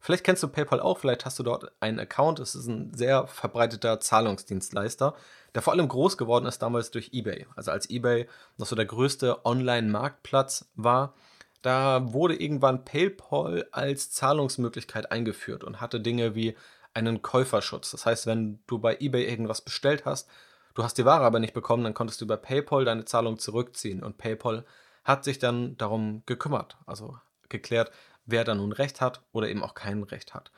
[0.00, 2.38] Vielleicht kennst du PayPal auch, vielleicht hast du dort einen Account.
[2.38, 5.14] Es ist ein sehr verbreiteter Zahlungsdienstleister,
[5.54, 7.46] der vor allem groß geworden ist damals durch eBay.
[7.56, 11.14] Also als eBay noch so der größte Online-Marktplatz war,
[11.62, 16.56] da wurde irgendwann PayPal als Zahlungsmöglichkeit eingeführt und hatte Dinge wie
[16.94, 17.90] einen Käuferschutz.
[17.90, 20.28] Das heißt, wenn du bei eBay irgendwas bestellt hast,
[20.74, 24.02] du hast die Ware aber nicht bekommen, dann konntest du über PayPal deine Zahlung zurückziehen
[24.02, 24.64] und PayPal
[25.04, 27.90] hat sich dann darum gekümmert, also geklärt,
[28.28, 30.52] wer da nun Recht hat oder eben auch kein Recht hat.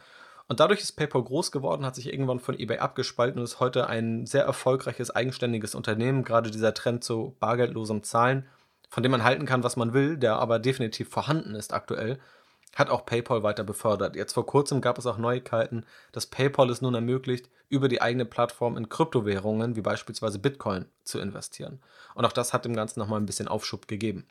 [0.49, 3.87] Und dadurch ist PayPal groß geworden, hat sich irgendwann von eBay abgespalten und ist heute
[3.87, 6.25] ein sehr erfolgreiches, eigenständiges Unternehmen.
[6.25, 8.47] Gerade dieser Trend zu bargeldlosem Zahlen,
[8.89, 12.19] von dem man halten kann, was man will, der aber definitiv vorhanden ist aktuell,
[12.75, 14.17] hat auch PayPal weiter befördert.
[14.17, 18.25] Jetzt vor kurzem gab es auch Neuigkeiten, dass PayPal es nun ermöglicht, über die eigene
[18.25, 21.81] Plattform in Kryptowährungen wie beispielsweise Bitcoin zu investieren.
[22.17, 24.27] Und auch das hat dem Ganzen nochmal ein bisschen Aufschub gegeben.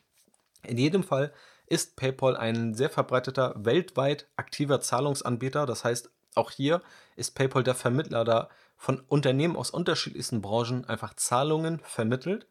[0.62, 1.32] In jedem Fall
[1.70, 5.64] ist PayPal ein sehr verbreiteter, weltweit aktiver Zahlungsanbieter.
[5.64, 6.82] Das heißt, auch hier
[7.16, 12.46] ist PayPal der Vermittler, da von Unternehmen aus unterschiedlichsten Branchen einfach Zahlungen vermittelt.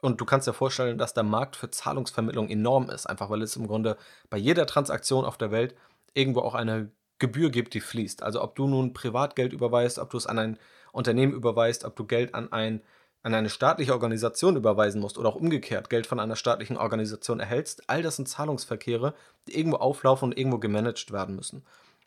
[0.00, 3.56] Und du kannst dir vorstellen, dass der Markt für Zahlungsvermittlung enorm ist, einfach weil es
[3.56, 3.96] im Grunde
[4.30, 5.74] bei jeder Transaktion auf der Welt
[6.14, 8.22] irgendwo auch eine Gebühr gibt, die fließt.
[8.22, 10.58] Also ob du nun Privatgeld überweist, ob du es an ein
[10.92, 12.82] Unternehmen überweist, ob du Geld an ein
[13.22, 17.88] an eine staatliche Organisation überweisen musst oder auch umgekehrt Geld von einer staatlichen Organisation erhältst,
[17.88, 19.14] all das sind Zahlungsverkehre,
[19.46, 21.64] die irgendwo auflaufen und irgendwo gemanagt werden müssen.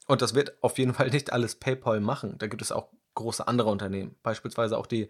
[0.08, 2.38] Und das wird auf jeden Fall nicht alles PayPal machen.
[2.38, 5.10] Da gibt es auch große andere Unternehmen, beispielsweise auch die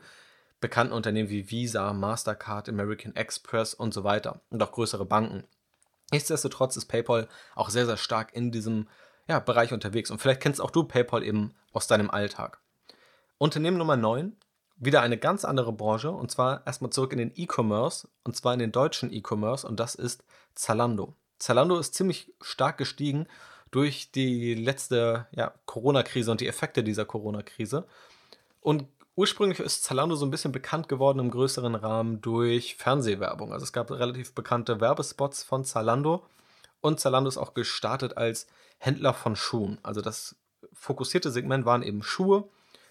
[0.59, 5.43] bekannten Unternehmen wie Visa, Mastercard, American Express und so weiter und auch größere Banken.
[6.11, 8.87] Nichtsdestotrotz ist PayPal auch sehr, sehr stark in diesem
[9.27, 12.59] ja, Bereich unterwegs und vielleicht kennst auch du PayPal eben aus deinem Alltag.
[13.37, 14.35] Unternehmen Nummer 9
[14.81, 18.59] wieder eine ganz andere Branche und zwar erstmal zurück in den E-Commerce und zwar in
[18.59, 20.23] den deutschen E-Commerce und das ist
[20.55, 21.13] Zalando.
[21.37, 23.27] Zalando ist ziemlich stark gestiegen
[23.69, 27.85] durch die letzte ja, Corona-Krise und die Effekte dieser Corona-Krise
[28.59, 28.85] und
[29.17, 33.51] Ursprünglich ist Zalando so ein bisschen bekannt geworden im größeren Rahmen durch Fernsehwerbung.
[33.51, 36.25] Also es gab relativ bekannte Werbespots von Zalando
[36.79, 39.79] und Zalando ist auch gestartet als Händler von Schuhen.
[39.83, 40.37] Also das
[40.73, 42.47] fokussierte Segment waren eben Schuhe,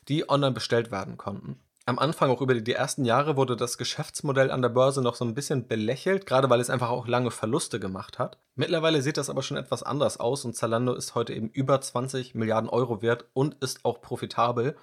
[0.09, 1.59] die online bestellt werden konnten.
[1.87, 5.25] Am Anfang, auch über die, ersten Jahre, wurde das Geschäftsmodell an der Börse noch so
[5.25, 8.39] ein bisschen belächelt, gerade weil es einfach auch lange Verluste gemacht hat.
[8.55, 12.35] Mittlerweile sieht das aber schon etwas anders aus und Zalando ist heute eben über 20
[12.35, 14.77] Milliarden Euro wert und ist auch profitabel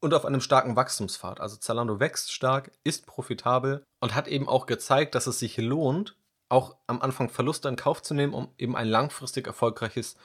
[0.00, 1.40] und auf einem starken Wachstumspfad.
[1.40, 6.16] Also Zalando wächst stark, ist profitabel und hat eben auch gezeigt, dass es sich lohnt,
[6.48, 10.16] auch am Anfang Verluste in Kauf zu nehmen, um eben ein langfristig erfolgreiches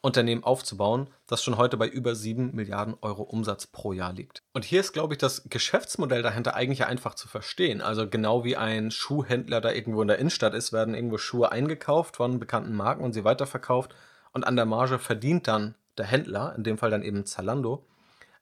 [0.00, 4.42] Unternehmen aufzubauen, das schon heute bei über 7 Milliarden Euro Umsatz pro Jahr liegt.
[4.52, 7.80] Und hier ist, glaube ich, das Geschäftsmodell dahinter eigentlich einfach zu verstehen.
[7.80, 12.16] Also genau wie ein Schuhhändler da irgendwo in der Innenstadt ist, werden irgendwo Schuhe eingekauft
[12.16, 13.94] von bekannten Marken und sie weiterverkauft
[14.32, 17.84] und an der Marge verdient dann der Händler, in dem Fall dann eben Zalando.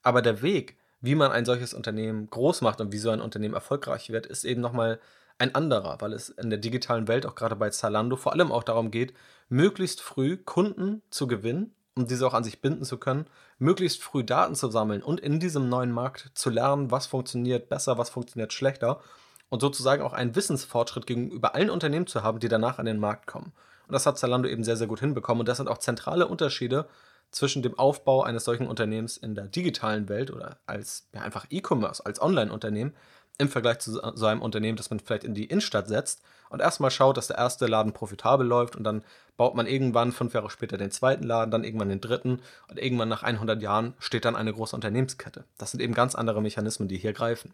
[0.03, 3.55] Aber der Weg, wie man ein solches Unternehmen groß macht und wie so ein Unternehmen
[3.55, 5.01] erfolgreich wird, ist eben nochmal
[5.39, 8.63] ein anderer, weil es in der digitalen Welt, auch gerade bei Zalando, vor allem auch
[8.63, 9.15] darum geht,
[9.49, 13.27] möglichst früh Kunden zu gewinnen, um diese auch an sich binden zu können,
[13.59, 17.99] möglichst früh Daten zu sammeln und in diesem neuen Markt zu lernen, was funktioniert besser,
[17.99, 19.01] was funktioniert schlechter
[19.49, 23.27] und sozusagen auch einen Wissensfortschritt gegenüber allen Unternehmen zu haben, die danach an den Markt
[23.27, 23.53] kommen.
[23.87, 25.41] Und das hat Zalando eben sehr, sehr gut hinbekommen.
[25.41, 26.89] Und das sind auch zentrale Unterschiede
[27.31, 32.05] zwischen dem Aufbau eines solchen Unternehmens in der digitalen Welt oder als ja, einfach E-Commerce,
[32.05, 32.95] als Online-Unternehmen
[33.39, 36.91] im Vergleich zu so einem Unternehmen, das man vielleicht in die Innenstadt setzt und erstmal
[36.91, 39.03] schaut, dass der erste Laden profitabel läuft und dann
[39.37, 43.09] baut man irgendwann fünf Jahre später den zweiten Laden, dann irgendwann den dritten und irgendwann
[43.09, 45.45] nach 100 Jahren steht dann eine große Unternehmenskette.
[45.59, 47.53] Das sind eben ganz andere Mechanismen, die hier greifen.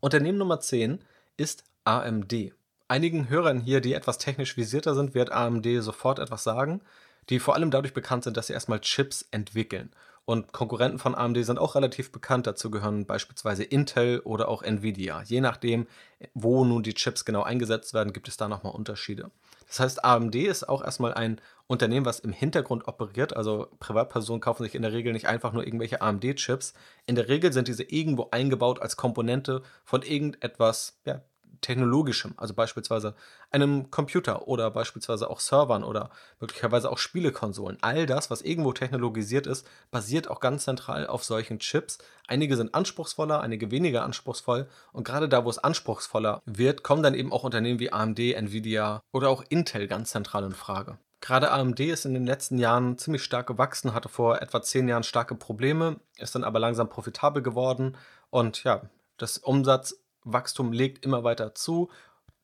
[0.00, 1.00] Unternehmen Nummer 10
[1.36, 2.52] ist AMD.
[2.86, 6.80] Einigen Hörern hier, die etwas technisch visierter sind, wird AMD sofort etwas sagen
[7.28, 9.90] die vor allem dadurch bekannt sind, dass sie erstmal Chips entwickeln.
[10.28, 12.46] Und Konkurrenten von AMD sind auch relativ bekannt.
[12.46, 15.22] Dazu gehören beispielsweise Intel oder auch Nvidia.
[15.22, 15.86] Je nachdem,
[16.34, 19.30] wo nun die Chips genau eingesetzt werden, gibt es da nochmal Unterschiede.
[19.68, 23.34] Das heißt, AMD ist auch erstmal ein Unternehmen, was im Hintergrund operiert.
[23.34, 26.74] Also Privatpersonen kaufen sich in der Regel nicht einfach nur irgendwelche AMD-Chips.
[27.06, 31.22] In der Regel sind diese irgendwo eingebaut als Komponente von irgendetwas ja,
[31.60, 33.14] technologischem, also beispielsweise
[33.50, 37.78] einem Computer oder beispielsweise auch Servern oder möglicherweise auch Spielekonsolen.
[37.80, 41.98] All das, was irgendwo technologisiert ist, basiert auch ganz zentral auf solchen Chips.
[42.26, 47.14] Einige sind anspruchsvoller, einige weniger anspruchsvoll und gerade da, wo es anspruchsvoller wird, kommen dann
[47.14, 50.98] eben auch Unternehmen wie AMD, Nvidia oder auch Intel ganz zentral in Frage.
[51.20, 55.02] Gerade AMD ist in den letzten Jahren ziemlich stark gewachsen, hatte vor etwa zehn Jahren
[55.02, 57.96] starke Probleme, ist dann aber langsam profitabel geworden
[58.30, 58.82] und ja,
[59.16, 59.96] das Umsatz
[60.32, 61.90] Wachstum legt immer weiter zu.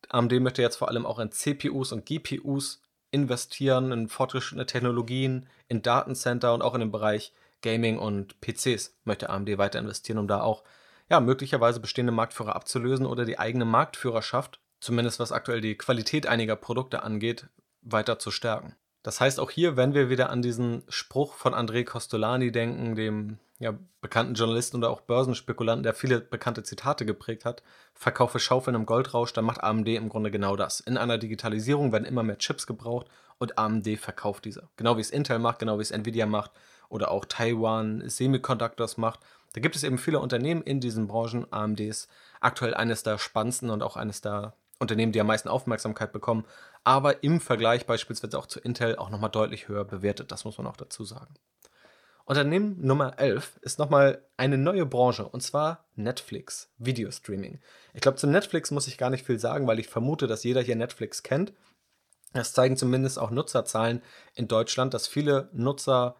[0.08, 5.82] AMD möchte jetzt vor allem auch in CPUs und GPUs investieren, in fortgeschrittene Technologien, in
[5.82, 10.42] Datencenter und auch in den Bereich Gaming und PCs möchte AMD weiter investieren, um da
[10.42, 10.64] auch
[11.08, 16.56] ja, möglicherweise bestehende Marktführer abzulösen oder die eigene Marktführerschaft, zumindest was aktuell die Qualität einiger
[16.56, 17.48] Produkte angeht,
[17.82, 18.76] weiter zu stärken.
[19.04, 23.38] Das heißt, auch hier, wenn wir wieder an diesen Spruch von André Costolani denken, dem
[23.58, 27.62] ja, bekannten Journalisten oder auch Börsenspekulanten, der viele bekannte Zitate geprägt hat,
[27.92, 30.80] verkaufe Schaufeln im Goldrausch, dann macht AMD im Grunde genau das.
[30.80, 34.68] In einer Digitalisierung werden immer mehr Chips gebraucht und AMD verkauft diese.
[34.76, 36.52] Genau wie es Intel macht, genau wie es Nvidia macht
[36.88, 39.20] oder auch Taiwan Semiconductors macht.
[39.52, 41.46] Da gibt es eben viele Unternehmen in diesen Branchen.
[41.50, 42.08] AMD ist
[42.40, 46.44] aktuell eines der spannendsten und auch eines der Unternehmen, die am meisten Aufmerksamkeit bekommen,
[46.84, 50.30] aber im Vergleich beispielsweise auch zu Intel auch nochmal deutlich höher bewertet.
[50.30, 51.34] Das muss man auch dazu sagen.
[52.26, 57.60] Unternehmen Nummer 11 ist nochmal eine neue Branche und zwar Netflix, Videostreaming.
[57.92, 60.62] Ich glaube, zu Netflix muss ich gar nicht viel sagen, weil ich vermute, dass jeder
[60.62, 61.52] hier Netflix kennt.
[62.32, 64.02] Das zeigen zumindest auch Nutzerzahlen
[64.34, 66.16] in Deutschland, dass viele Nutzer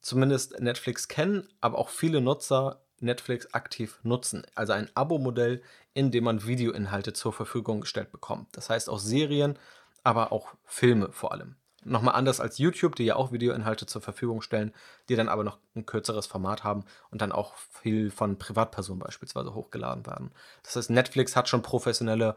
[0.00, 4.46] zumindest Netflix kennen, aber auch viele Nutzer Netflix aktiv nutzen.
[4.54, 8.56] Also ein Abo-Modell, in dem man Videoinhalte zur Verfügung gestellt bekommt.
[8.56, 9.58] Das heißt auch Serien,
[10.04, 11.56] aber auch Filme vor allem.
[11.84, 14.72] Nochmal anders als YouTube, die ja auch Videoinhalte zur Verfügung stellen,
[15.08, 19.54] die dann aber noch ein kürzeres Format haben und dann auch viel von Privatpersonen beispielsweise
[19.54, 20.30] hochgeladen werden.
[20.62, 22.36] Das heißt, Netflix hat schon professionelle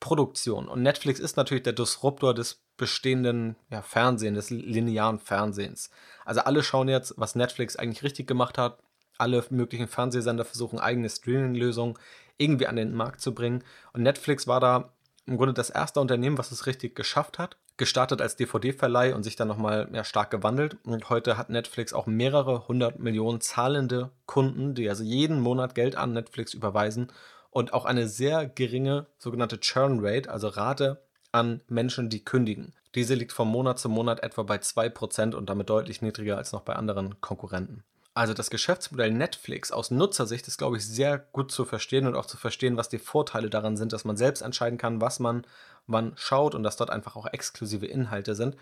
[0.00, 0.68] Produktion.
[0.68, 5.90] Und Netflix ist natürlich der Disruptor des bestehenden ja, Fernsehen, des linearen Fernsehens.
[6.26, 8.80] Also alle schauen jetzt, was Netflix eigentlich richtig gemacht hat.
[9.16, 11.96] Alle möglichen Fernsehsender versuchen eigene Streaming-Lösungen
[12.36, 13.64] irgendwie an den Markt zu bringen.
[13.92, 14.92] Und Netflix war da
[15.26, 19.36] im Grunde das erste Unternehmen, was es richtig geschafft hat gestartet als DVD-Verleih und sich
[19.36, 20.76] dann nochmal ja, stark gewandelt.
[20.84, 25.96] Und heute hat Netflix auch mehrere hundert Millionen zahlende Kunden, die also jeden Monat Geld
[25.96, 27.10] an Netflix überweisen
[27.50, 32.74] und auch eine sehr geringe sogenannte Churn Rate, also Rate an Menschen, die kündigen.
[32.94, 36.62] Diese liegt von Monat zu Monat etwa bei 2% und damit deutlich niedriger als noch
[36.62, 37.82] bei anderen Konkurrenten.
[38.16, 42.26] Also das Geschäftsmodell Netflix aus Nutzersicht ist, glaube ich, sehr gut zu verstehen und auch
[42.26, 45.44] zu verstehen, was die Vorteile daran sind, dass man selbst entscheiden kann, was man
[45.88, 48.56] wann schaut und dass dort einfach auch exklusive Inhalte sind.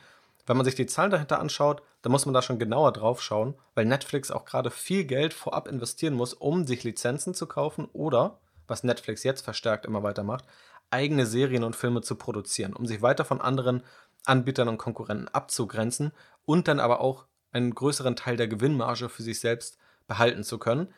[0.47, 3.55] Wenn man sich die Zahlen dahinter anschaut, dann muss man da schon genauer drauf schauen,
[3.75, 8.39] weil Netflix auch gerade viel Geld vorab investieren muss, um sich Lizenzen zu kaufen oder,
[8.67, 10.47] was Netflix jetzt verstärkt immer weiter macht,
[10.91, 13.83] eigene Serien und Filme zu produzieren, um sich weiter von anderen
[14.25, 16.13] Anbietern und Konkurrenten abzugrenzen
[16.45, 20.89] und dann aber auch einen größeren Teil der Gewinnmarge für sich selbst behalten zu können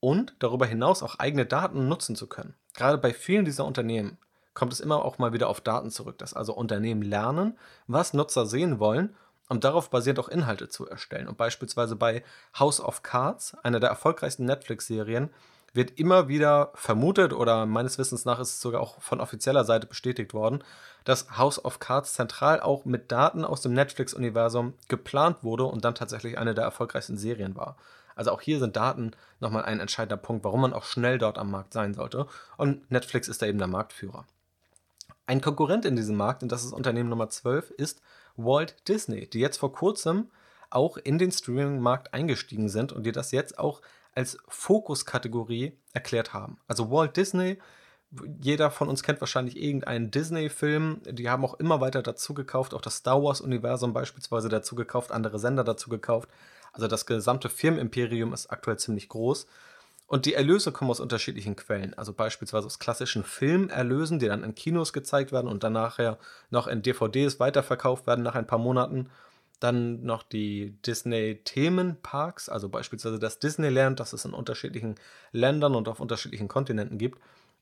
[0.00, 2.54] und darüber hinaus auch eigene Daten nutzen zu können.
[2.74, 4.18] Gerade bei vielen dieser Unternehmen
[4.52, 8.46] kommt es immer auch mal wieder auf Daten zurück, dass also Unternehmen lernen, was Nutzer
[8.46, 9.16] sehen wollen,
[9.48, 11.28] um darauf basierend auch Inhalte zu erstellen.
[11.28, 12.22] Und beispielsweise bei
[12.58, 15.30] House of Cards, einer der erfolgreichsten Netflix-Serien,
[15.74, 19.86] wird immer wieder vermutet oder meines Wissens nach ist es sogar auch von offizieller Seite
[19.86, 20.62] bestätigt worden,
[21.04, 25.96] dass House of Cards zentral auch mit Daten aus dem Netflix-Universum geplant wurde und dann
[25.96, 27.76] tatsächlich eine der erfolgreichsten Serien war.
[28.14, 29.10] Also auch hier sind Daten
[29.40, 32.26] nochmal ein entscheidender Punkt, warum man auch schnell dort am Markt sein sollte.
[32.56, 34.24] Und Netflix ist da eben der Marktführer.
[35.26, 38.00] Ein Konkurrent in diesem Markt, und das ist Unternehmen Nummer 12, ist
[38.36, 40.30] Walt Disney, die jetzt vor kurzem
[40.70, 43.80] auch in den Streaming-Markt eingestiegen sind und die das jetzt auch
[44.14, 46.58] als Fokuskategorie erklärt haben.
[46.66, 47.58] Also Walt Disney,
[48.40, 51.00] jeder von uns kennt wahrscheinlich irgendeinen Disney-Film.
[51.04, 55.38] Die haben auch immer weiter dazu gekauft, auch das Star Wars-Universum beispielsweise dazu gekauft, andere
[55.38, 56.28] Sender dazu gekauft.
[56.72, 59.46] Also das gesamte Firmenimperium ist aktuell ziemlich groß.
[60.06, 61.94] Und die Erlöse kommen aus unterschiedlichen Quellen.
[61.94, 66.18] Also beispielsweise aus klassischen Filmerlösen, die dann in Kinos gezeigt werden und dann nachher
[66.50, 69.08] noch in DVDs weiterverkauft werden nach ein paar Monaten.
[69.64, 74.96] Dann noch die Disney-Themenparks, also beispielsweise das Disneyland, das es in unterschiedlichen
[75.32, 77.18] Ländern und auf unterschiedlichen Kontinenten gibt.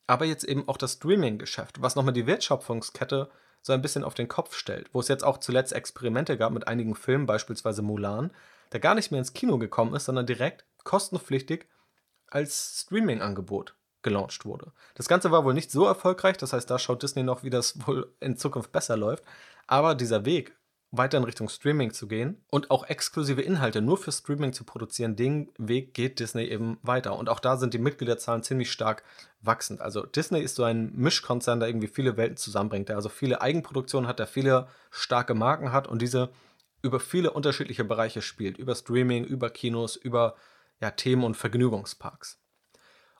[0.08, 3.30] Aber jetzt eben auch das Streaming-Geschäft, was nochmal die Wertschöpfungskette
[3.62, 4.90] so ein bisschen auf den Kopf stellt.
[4.92, 8.32] Wo es jetzt auch zuletzt Experimente gab mit einigen Filmen, beispielsweise Mulan,
[8.72, 11.68] der gar nicht mehr ins Kino gekommen ist, sondern direkt kostenpflichtig
[12.26, 14.72] als Streaming-Angebot gelauncht wurde.
[14.96, 17.86] Das Ganze war wohl nicht so erfolgreich, das heißt, da schaut Disney noch, wie das
[17.86, 19.22] wohl in Zukunft besser läuft.
[19.68, 20.56] Aber dieser Weg
[20.92, 25.16] weiter in Richtung Streaming zu gehen und auch exklusive Inhalte nur für Streaming zu produzieren,
[25.16, 27.18] den Weg geht Disney eben weiter.
[27.18, 29.02] Und auch da sind die Mitgliederzahlen ziemlich stark
[29.40, 29.80] wachsend.
[29.80, 34.06] Also Disney ist so ein Mischkonzern, der irgendwie viele Welten zusammenbringt, der also viele Eigenproduktionen
[34.06, 36.28] hat, der viele starke Marken hat und diese
[36.82, 38.58] über viele unterschiedliche Bereiche spielt.
[38.58, 40.36] Über Streaming, über Kinos, über
[40.78, 42.38] ja, Themen- und Vergnügungsparks.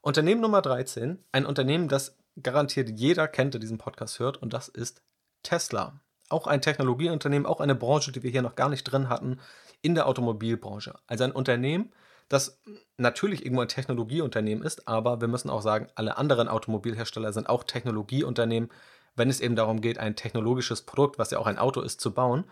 [0.02, 4.68] Unternehmen Nummer 13, ein Unternehmen, das garantiert jeder kennt, der diesen Podcast hört, und das
[4.68, 5.00] ist
[5.42, 6.00] Tesla
[6.32, 9.38] auch ein Technologieunternehmen, auch eine Branche, die wir hier noch gar nicht drin hatten,
[9.82, 10.94] in der Automobilbranche.
[11.06, 11.92] Also ein Unternehmen,
[12.28, 12.58] das
[12.96, 17.64] natürlich irgendwo ein Technologieunternehmen ist, aber wir müssen auch sagen, alle anderen Automobilhersteller sind auch
[17.64, 18.70] Technologieunternehmen,
[19.16, 22.14] wenn es eben darum geht, ein technologisches Produkt, was ja auch ein Auto ist, zu
[22.14, 22.44] bauen.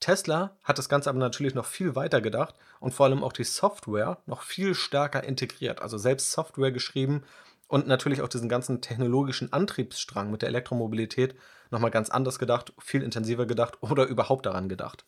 [0.00, 3.44] Tesla hat das Ganze aber natürlich noch viel weiter gedacht und vor allem auch die
[3.44, 5.80] Software noch viel stärker integriert.
[5.80, 7.22] Also selbst Software geschrieben
[7.68, 11.34] und natürlich auch diesen ganzen technologischen Antriebsstrang mit der Elektromobilität
[11.70, 15.04] nochmal ganz anders gedacht, viel intensiver gedacht oder überhaupt daran gedacht.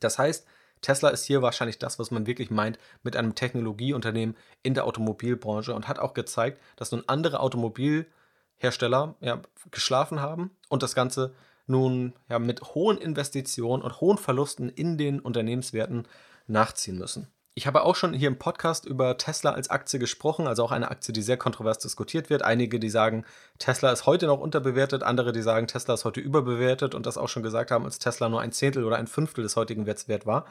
[0.00, 0.46] Das heißt,
[0.82, 5.74] Tesla ist hier wahrscheinlich das, was man wirklich meint mit einem Technologieunternehmen in der Automobilbranche
[5.74, 11.34] und hat auch gezeigt, dass nun andere Automobilhersteller ja, geschlafen haben und das Ganze
[11.66, 16.06] nun ja, mit hohen Investitionen und hohen Verlusten in den Unternehmenswerten
[16.46, 17.28] nachziehen müssen.
[17.58, 20.90] Ich habe auch schon hier im Podcast über Tesla als Aktie gesprochen, also auch eine
[20.90, 22.42] Aktie, die sehr kontrovers diskutiert wird.
[22.42, 23.24] Einige, die sagen,
[23.58, 27.30] Tesla ist heute noch unterbewertet, andere, die sagen, Tesla ist heute überbewertet und das auch
[27.30, 30.26] schon gesagt haben, als Tesla nur ein Zehntel oder ein Fünftel des heutigen Werts wert
[30.26, 30.44] war.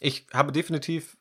[0.00, 1.18] Ich habe definitiv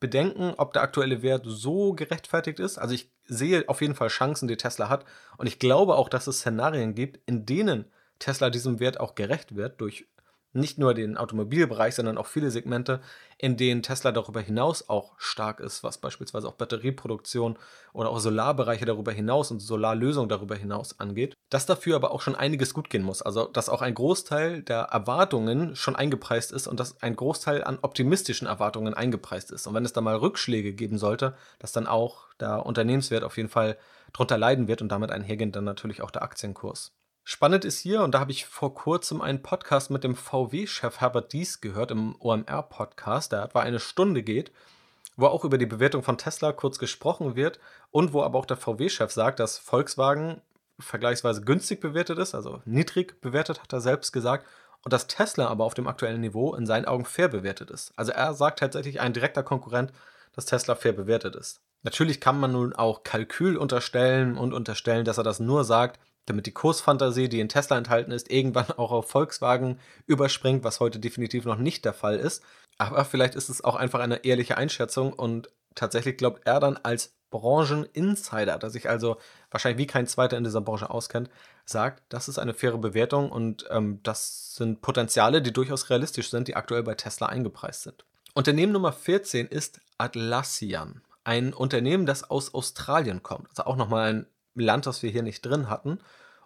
[0.00, 2.78] Bedenken, ob der aktuelle Wert so gerechtfertigt ist.
[2.78, 5.04] Also ich sehe auf jeden Fall Chancen, die Tesla hat
[5.36, 7.84] und ich glaube auch, dass es Szenarien gibt, in denen
[8.20, 10.06] Tesla diesem Wert auch gerecht wird durch
[10.52, 13.00] nicht nur den Automobilbereich, sondern auch viele Segmente,
[13.38, 17.56] in denen Tesla darüber hinaus auch stark ist, was beispielsweise auch Batterieproduktion
[17.92, 21.34] oder auch Solarbereiche darüber hinaus und Solarlösungen darüber hinaus angeht.
[21.48, 23.22] Dass dafür aber auch schon einiges gut gehen muss.
[23.22, 27.78] Also, dass auch ein Großteil der Erwartungen schon eingepreist ist und dass ein Großteil an
[27.80, 29.68] optimistischen Erwartungen eingepreist ist.
[29.68, 33.48] Und wenn es da mal Rückschläge geben sollte, dass dann auch der Unternehmenswert auf jeden
[33.48, 33.78] Fall
[34.12, 36.92] drunter leiden wird und damit einhergehend dann natürlich auch der Aktienkurs.
[37.30, 41.34] Spannend ist hier, und da habe ich vor kurzem einen Podcast mit dem VW-Chef Herbert
[41.34, 44.50] Dies gehört im OMR-Podcast, der etwa eine Stunde geht,
[45.18, 47.60] wo auch über die Bewertung von Tesla kurz gesprochen wird
[47.90, 50.40] und wo aber auch der VW-Chef sagt, dass Volkswagen
[50.78, 54.46] vergleichsweise günstig bewertet ist, also niedrig bewertet, hat er selbst gesagt,
[54.82, 57.92] und dass Tesla aber auf dem aktuellen Niveau in seinen Augen fair bewertet ist.
[57.96, 59.92] Also er sagt tatsächlich ein direkter Konkurrent,
[60.32, 61.60] dass Tesla fair bewertet ist.
[61.82, 66.46] Natürlich kann man nun auch Kalkül unterstellen und unterstellen, dass er das nur sagt, damit
[66.46, 71.44] die Kursfantasie, die in Tesla enthalten ist, irgendwann auch auf Volkswagen überspringt, was heute definitiv
[71.44, 72.42] noch nicht der Fall ist.
[72.78, 77.14] Aber vielleicht ist es auch einfach eine ehrliche Einschätzung und tatsächlich glaubt er dann als
[77.30, 79.18] Brancheninsider, der sich also
[79.50, 81.28] wahrscheinlich wie kein zweiter in dieser Branche auskennt,
[81.64, 86.48] sagt, das ist eine faire Bewertung und ähm, das sind Potenziale, die durchaus realistisch sind,
[86.48, 88.04] die aktuell bei Tesla eingepreist sind.
[88.34, 94.26] Unternehmen Nummer 14 ist Atlassian, ein Unternehmen, das aus Australien kommt, also auch nochmal ein
[94.64, 95.98] Land, das wir hier nicht drin hatten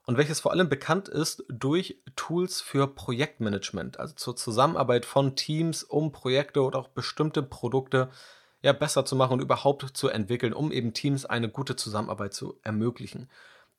[0.04, 5.82] und welches vor allem bekannt ist durch Tools für Projektmanagement, also zur Zusammenarbeit von Teams,
[5.84, 8.08] um Projekte oder auch bestimmte Produkte
[8.62, 12.58] ja, besser zu machen und überhaupt zu entwickeln, um eben Teams eine gute Zusammenarbeit zu
[12.62, 13.28] ermöglichen.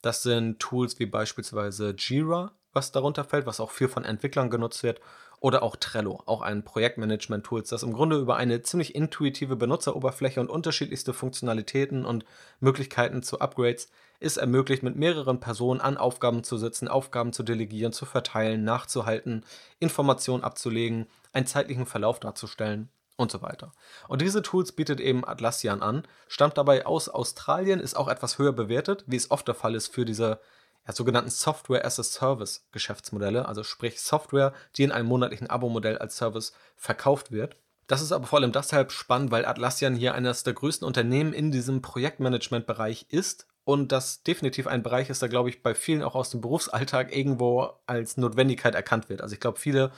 [0.02, 4.82] Das sind Tools wie beispielsweise Jira, was darunter fällt, was auch viel von Entwicklern genutzt
[4.82, 5.00] wird,
[5.40, 10.48] oder auch Trello, auch ein Projektmanagement-Tool, das im Grunde über eine ziemlich intuitive Benutzeroberfläche und
[10.48, 12.24] unterschiedlichste Funktionalitäten und
[12.60, 13.90] Möglichkeiten zu Upgrades
[14.24, 19.44] ist ermöglicht, mit mehreren Personen an Aufgaben zu sitzen, Aufgaben zu delegieren, zu verteilen, nachzuhalten,
[19.78, 23.72] Informationen abzulegen, einen zeitlichen Verlauf darzustellen und so weiter.
[24.08, 28.52] Und diese Tools bietet eben Atlassian an, stammt dabei aus Australien, ist auch etwas höher
[28.52, 30.40] bewertet, wie es oft der Fall ist für diese
[30.86, 35.98] ja, sogenannten Software as a Service Geschäftsmodelle, also sprich Software, die in einem monatlichen Abo-Modell
[35.98, 37.56] als Service verkauft wird.
[37.86, 41.52] Das ist aber vor allem deshalb spannend, weil Atlassian hier eines der größten Unternehmen in
[41.52, 46.14] diesem Projektmanagement-Bereich ist und das definitiv ein Bereich ist, der, glaube ich, bei vielen auch
[46.14, 49.22] aus dem Berufsalltag irgendwo als Notwendigkeit erkannt wird.
[49.22, 49.90] Also ich glaube, viele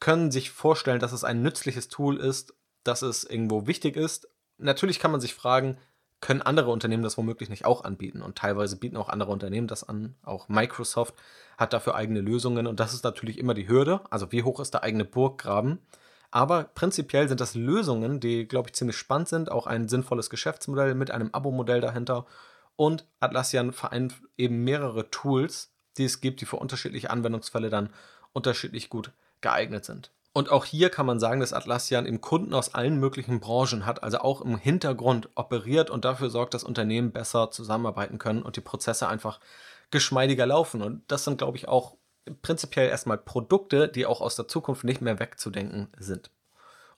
[0.00, 4.28] können sich vorstellen, dass es ein nützliches Tool ist, dass es irgendwo wichtig ist.
[4.58, 5.78] Natürlich kann man sich fragen,
[6.20, 8.22] können andere Unternehmen das womöglich nicht auch anbieten?
[8.22, 10.14] Und teilweise bieten auch andere Unternehmen das an.
[10.22, 11.14] Auch Microsoft
[11.58, 14.00] hat dafür eigene Lösungen und das ist natürlich immer die Hürde.
[14.10, 15.80] Also wie hoch ist der eigene Burggraben?
[16.30, 19.50] Aber prinzipiell sind das Lösungen, die, glaube ich, ziemlich spannend sind.
[19.50, 22.24] Auch ein sinnvolles Geschäftsmodell mit einem Abo-Modell dahinter.
[22.82, 27.90] Und Atlassian vereint eben mehrere Tools, die es gibt, die für unterschiedliche Anwendungsfälle dann
[28.32, 30.10] unterschiedlich gut geeignet sind.
[30.32, 34.02] Und auch hier kann man sagen, dass Atlassian im Kunden aus allen möglichen Branchen hat,
[34.02, 38.60] also auch im Hintergrund operiert und dafür sorgt, dass Unternehmen besser zusammenarbeiten können und die
[38.60, 39.38] Prozesse einfach
[39.92, 40.82] geschmeidiger laufen.
[40.82, 41.94] Und das sind, glaube ich, auch
[42.42, 46.32] prinzipiell erstmal Produkte, die auch aus der Zukunft nicht mehr wegzudenken sind.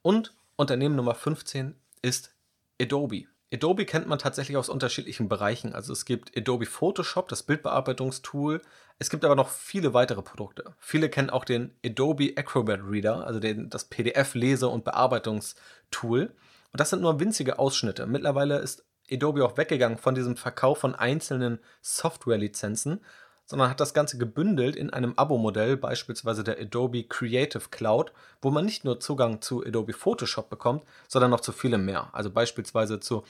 [0.00, 2.34] Und Unternehmen Nummer 15 ist
[2.80, 3.26] Adobe.
[3.54, 5.74] Adobe kennt man tatsächlich aus unterschiedlichen Bereichen.
[5.74, 8.60] Also es gibt Adobe Photoshop, das Bildbearbeitungstool.
[8.98, 10.74] Es gibt aber noch viele weitere Produkte.
[10.78, 16.34] Viele kennen auch den Adobe Acrobat Reader, also den, das PDF-Lese- und Bearbeitungstool.
[16.72, 18.06] Und das sind nur winzige Ausschnitte.
[18.06, 23.00] Mittlerweile ist Adobe auch weggegangen von diesem Verkauf von einzelnen Software-Lizenzen
[23.46, 28.64] sondern hat das Ganze gebündelt in einem Abo-Modell, beispielsweise der Adobe Creative Cloud, wo man
[28.64, 32.08] nicht nur Zugang zu Adobe Photoshop bekommt, sondern noch zu vielem mehr.
[32.12, 33.24] Also beispielsweise zu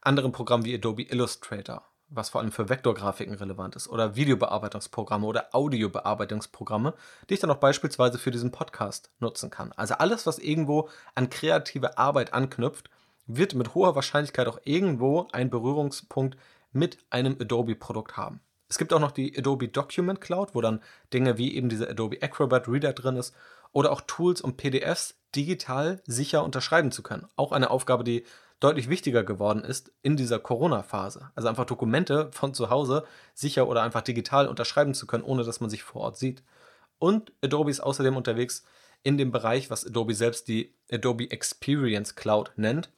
[0.00, 5.54] anderen Programmen wie Adobe Illustrator, was vor allem für Vektorgrafiken relevant ist, oder Videobearbeitungsprogramme oder
[5.54, 6.94] Audiobearbeitungsprogramme,
[7.28, 9.72] die ich dann auch beispielsweise für diesen Podcast nutzen kann.
[9.72, 12.88] Also alles, was irgendwo an kreative Arbeit anknüpft,
[13.26, 16.36] wird mit hoher Wahrscheinlichkeit auch irgendwo einen Berührungspunkt
[16.72, 18.40] mit einem Adobe-Produkt haben.
[18.68, 22.22] Es gibt auch noch die Adobe Document Cloud, wo dann Dinge wie eben dieser Adobe
[22.22, 23.34] Acrobat Reader drin ist
[23.72, 27.26] oder auch Tools, um PDFs digital sicher unterschreiben zu können.
[27.36, 28.24] Auch eine Aufgabe, die
[28.60, 31.30] deutlich wichtiger geworden ist in dieser Corona-Phase.
[31.34, 33.04] Also einfach Dokumente von zu Hause
[33.34, 36.42] sicher oder einfach digital unterschreiben zu können, ohne dass man sich vor Ort sieht.
[36.98, 38.64] Und Adobe ist außerdem unterwegs
[39.02, 42.90] in dem Bereich, was Adobe selbst die Adobe Experience Cloud nennt.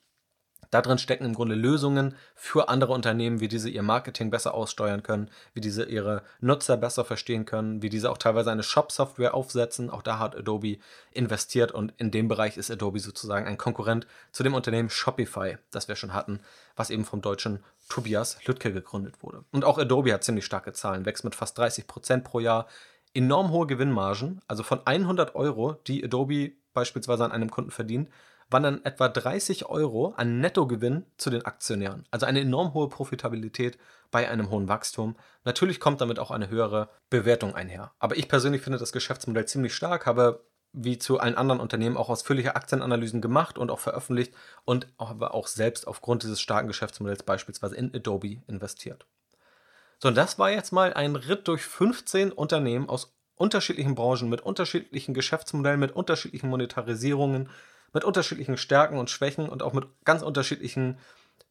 [0.71, 5.03] Da drin stecken im Grunde Lösungen für andere Unternehmen, wie diese ihr Marketing besser aussteuern
[5.03, 9.91] können, wie diese ihre Nutzer besser verstehen können, wie diese auch teilweise eine Shop-Software aufsetzen.
[9.91, 10.79] Auch da hat Adobe
[11.12, 15.89] investiert und in dem Bereich ist Adobe sozusagen ein Konkurrent zu dem Unternehmen Shopify, das
[15.89, 16.41] wir schon hatten,
[16.77, 19.45] was eben vom deutschen Tobias Lüttke gegründet wurde.
[19.51, 22.66] Und auch Adobe hat ziemlich starke Zahlen, wächst mit fast 30 Prozent pro Jahr,
[23.14, 28.11] enorm hohe Gewinnmargen, also von 100 Euro, die Adobe beispielsweise an einem Kunden verdient,
[28.51, 32.05] wandern etwa 30 Euro an Nettogewinn zu den Aktionären.
[32.11, 33.78] Also eine enorm hohe Profitabilität
[34.11, 35.16] bei einem hohen Wachstum.
[35.44, 37.92] Natürlich kommt damit auch eine höhere Bewertung einher.
[37.99, 42.09] Aber ich persönlich finde das Geschäftsmodell ziemlich stark, habe wie zu allen anderen Unternehmen auch
[42.09, 44.34] ausführliche Aktienanalysen gemacht und auch veröffentlicht
[44.64, 49.07] und habe auch selbst aufgrund dieses starken Geschäftsmodells beispielsweise in Adobe investiert.
[49.99, 54.40] So, und das war jetzt mal ein Ritt durch 15 Unternehmen aus unterschiedlichen Branchen mit
[54.42, 57.49] unterschiedlichen Geschäftsmodellen, mit unterschiedlichen Monetarisierungen,
[57.93, 60.99] mit unterschiedlichen Stärken und Schwächen und auch mit ganz unterschiedlichen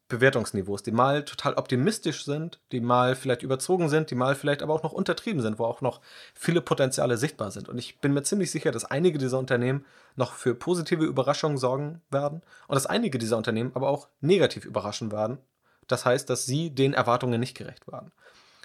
[0.08, 4.72] Bewertungsniveaus, die mal total optimistisch sind, die mal vielleicht überzogen sind, die mal vielleicht aber
[4.72, 6.00] auch noch untertrieben sind, wo auch noch
[6.34, 7.68] viele Potenziale sichtbar sind.
[7.68, 9.84] Und ich bin mir ziemlich sicher, dass einige dieser Unternehmen
[10.16, 15.12] noch für positive Überraschungen sorgen werden und dass einige dieser Unternehmen aber auch negativ überraschen
[15.12, 15.38] werden.
[15.88, 18.10] Das heißt, dass sie den Erwartungen nicht gerecht werden.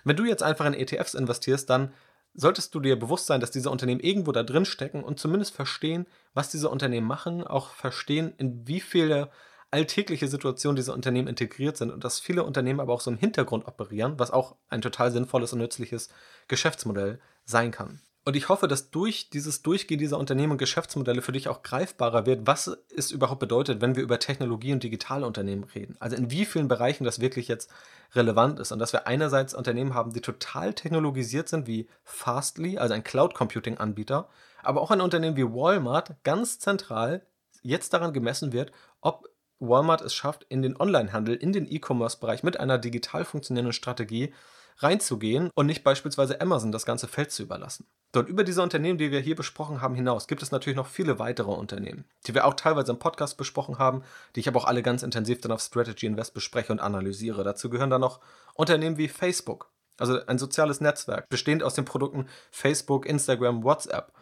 [0.05, 1.93] Wenn du jetzt einfach in ETFs investierst, dann
[2.33, 6.05] solltest du dir bewusst sein, dass diese Unternehmen irgendwo da drin stecken und zumindest verstehen,
[6.33, 9.29] was diese Unternehmen machen, auch verstehen, in wie viele
[9.73, 13.65] alltägliche Situationen diese Unternehmen integriert sind und dass viele Unternehmen aber auch so im Hintergrund
[13.67, 16.09] operieren, was auch ein total sinnvolles und nützliches
[16.47, 17.99] Geschäftsmodell sein kann.
[18.25, 22.25] Und ich hoffe, dass durch dieses Durchgehen dieser Unternehmen und Geschäftsmodelle für dich auch greifbarer
[22.25, 25.97] wird, was es überhaupt bedeutet, wenn wir über Technologie und digitale Unternehmen reden.
[25.99, 27.69] Also in wie vielen Bereichen das wirklich jetzt
[28.15, 28.71] relevant ist.
[28.71, 33.33] Und dass wir einerseits Unternehmen haben, die total technologisiert sind, wie Fastly, also ein Cloud
[33.33, 34.29] Computing Anbieter,
[34.61, 37.25] aber auch ein Unternehmen wie Walmart ganz zentral
[37.61, 38.71] jetzt daran gemessen wird,
[39.01, 39.27] ob
[39.59, 44.33] Walmart es schafft, in den Onlinehandel, in den E-Commerce-Bereich mit einer digital funktionierenden Strategie
[44.77, 47.87] reinzugehen und nicht beispielsweise Amazon das ganze Feld zu überlassen.
[48.13, 51.17] Dort über diese Unternehmen, die wir hier besprochen haben, hinaus gibt es natürlich noch viele
[51.17, 54.03] weitere Unternehmen, die wir auch teilweise im Podcast besprochen haben,
[54.35, 57.43] die ich aber auch alle ganz intensiv dann auf Strategy Invest bespreche und analysiere.
[57.43, 58.19] Dazu gehören dann noch
[58.53, 64.13] Unternehmen wie Facebook, also ein soziales Netzwerk, bestehend aus den Produkten Facebook, Instagram, WhatsApp.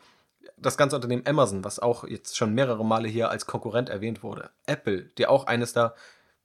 [0.58, 4.52] Das ganze Unternehmen Amazon, was auch jetzt schon mehrere Male hier als Konkurrent erwähnt wurde.
[4.68, 5.96] Apple, die auch eines der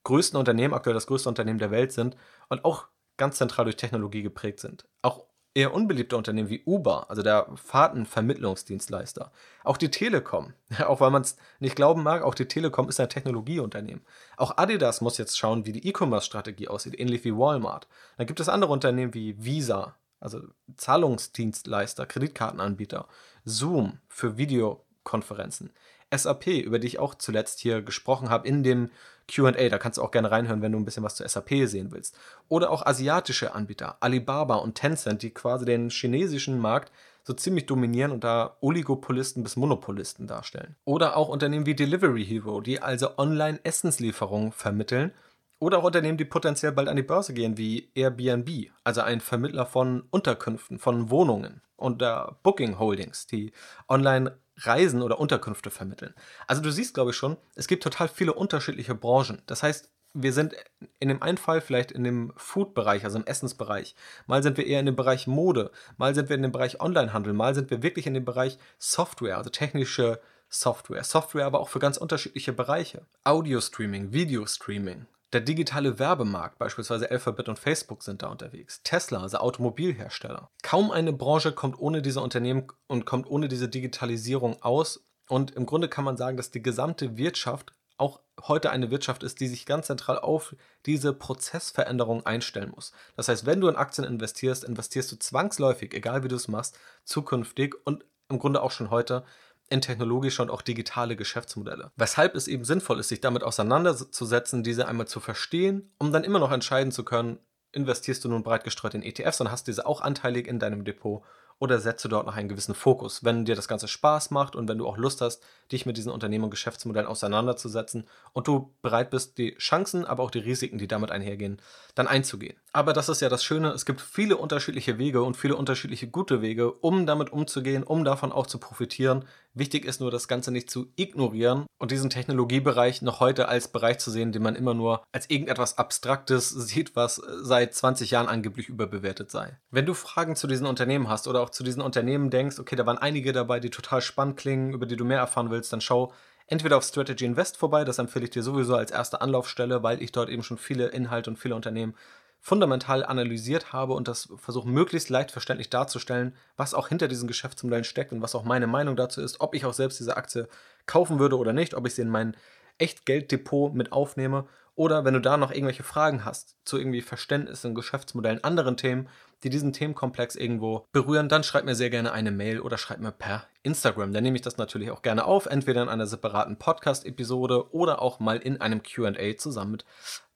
[0.02, 2.16] größten Unternehmen, aktuell das größte Unternehmen der Welt sind
[2.48, 4.86] und auch ganz zentral durch Technologie geprägt sind.
[5.02, 5.24] Auch
[5.56, 9.32] eher unbeliebte Unternehmen wie Uber, also der Fahrtenvermittlungsdienstleister.
[9.64, 10.52] Auch die Telekom,
[10.86, 14.04] auch weil man es nicht glauben mag, auch die Telekom ist ein Technologieunternehmen.
[14.36, 17.88] Auch Adidas muss jetzt schauen, wie die E-Commerce-Strategie aussieht, ähnlich wie Walmart.
[18.18, 20.42] Dann gibt es andere Unternehmen wie Visa, also
[20.76, 23.08] Zahlungsdienstleister, Kreditkartenanbieter,
[23.44, 25.72] Zoom für Videokonferenzen.
[26.14, 28.90] SAP, über die ich auch zuletzt hier gesprochen habe in dem
[29.29, 29.68] QA.
[29.68, 32.18] Da kannst du auch gerne reinhören, wenn du ein bisschen was zu SAP sehen willst.
[32.49, 36.93] Oder auch asiatische Anbieter, Alibaba und Tencent, die quasi den chinesischen Markt
[37.27, 40.77] so ziemlich dominieren und da Oligopolisten bis Monopolisten darstellen.
[40.85, 45.12] Oder auch Unternehmen wie Delivery Hero, die also Online-Essenslieferungen vermitteln.
[45.59, 49.66] Oder auch Unternehmen, die potenziell bald an die Börse gehen, wie Airbnb, also ein Vermittler
[49.66, 51.62] von Unterkünften, von Wohnungen.
[51.77, 53.53] Und der Booking Holdings, die
[53.89, 56.14] online Reisen oder Unterkünfte vermitteln.
[56.46, 59.42] Also du siehst, glaube ich schon, es gibt total viele unterschiedliche Branchen.
[59.46, 60.54] Das heißt, wir sind
[60.98, 63.94] in dem einen Fall vielleicht in dem Food-Bereich, also im Essensbereich.
[64.26, 67.34] Mal sind wir eher in dem Bereich Mode, mal sind wir in dem Bereich Onlinehandel,
[67.34, 71.04] mal sind wir wirklich in dem Bereich Software, also technische Software.
[71.04, 73.02] Software aber auch für ganz unterschiedliche Bereiche.
[73.24, 75.07] Audio-Streaming, Video-Streaming,
[75.37, 78.80] der digitale Werbemarkt, beispielsweise Alphabet und Facebook sind da unterwegs.
[78.84, 80.49] Tesla, also Automobilhersteller.
[80.62, 85.05] Kaum eine Branche kommt ohne diese Unternehmen und kommt ohne diese Digitalisierung aus.
[85.28, 89.39] Und im Grunde kann man sagen, dass die gesamte Wirtschaft auch heute eine Wirtschaft ist,
[89.41, 90.57] die sich ganz zentral auf
[90.87, 92.93] diese Prozessveränderung einstellen muss.
[93.14, 96.78] Das heißt, wenn du in Aktien investierst, investierst du zwangsläufig, egal wie du es machst,
[97.05, 99.22] zukünftig und im Grunde auch schon heute
[99.68, 101.90] in technologische und auch digitale Geschäftsmodelle.
[101.96, 106.38] Weshalb es eben sinnvoll ist, sich damit auseinanderzusetzen, diese einmal zu verstehen, um dann immer
[106.38, 107.38] noch entscheiden zu können,
[107.72, 111.22] investierst du nun breit gestreut in ETFs und hast diese auch anteilig in deinem Depot
[111.59, 114.68] oder setzt du dort noch einen gewissen Fokus, wenn dir das Ganze Spaß macht und
[114.68, 115.42] wenn du auch Lust hast,
[115.72, 120.30] dich mit diesen Unternehmen und Geschäftsmodellen auseinanderzusetzen und du bereit bist, die Chancen, aber auch
[120.30, 121.61] die Risiken, die damit einhergehen,
[121.94, 122.57] dann einzugehen.
[122.72, 126.42] Aber das ist ja das Schöne, es gibt viele unterschiedliche Wege und viele unterschiedliche gute
[126.42, 129.24] Wege, um damit umzugehen, um davon auch zu profitieren.
[129.54, 133.98] Wichtig ist nur, das Ganze nicht zu ignorieren und diesen Technologiebereich noch heute als Bereich
[133.98, 138.68] zu sehen, den man immer nur als irgendetwas Abstraktes sieht, was seit 20 Jahren angeblich
[138.68, 139.59] überbewertet sei.
[139.70, 142.84] Wenn du Fragen zu diesen Unternehmen hast oder auch zu diesen Unternehmen denkst, okay, da
[142.86, 146.12] waren einige dabei, die total spannend klingen, über die du mehr erfahren willst, dann schau
[146.49, 150.12] entweder auf Strategy Invest vorbei, das empfehle ich dir sowieso als erste Anlaufstelle, weil ich
[150.12, 151.94] dort eben schon viele Inhalte und viele Unternehmen
[152.40, 157.84] fundamental analysiert habe und das versuche möglichst leicht verständlich darzustellen, was auch hinter diesen Geschäftsmodellen
[157.84, 160.49] steckt und was auch meine Meinung dazu ist, ob ich auch selbst diese Aktie
[160.86, 162.36] kaufen würde oder nicht, ob ich sie in mein
[162.78, 168.44] Echtgelddepot mit aufnehme oder wenn du da noch irgendwelche Fragen hast zu irgendwie Verständnissen, Geschäftsmodellen,
[168.44, 169.09] anderen Themen,
[169.43, 173.12] die diesen Themenkomplex irgendwo berühren, dann schreib mir sehr gerne eine Mail oder schreib mir
[173.12, 174.12] per Instagram.
[174.12, 178.20] Dann nehme ich das natürlich auch gerne auf, entweder in einer separaten Podcast-Episode oder auch
[178.20, 179.84] mal in einem QA zusammen mit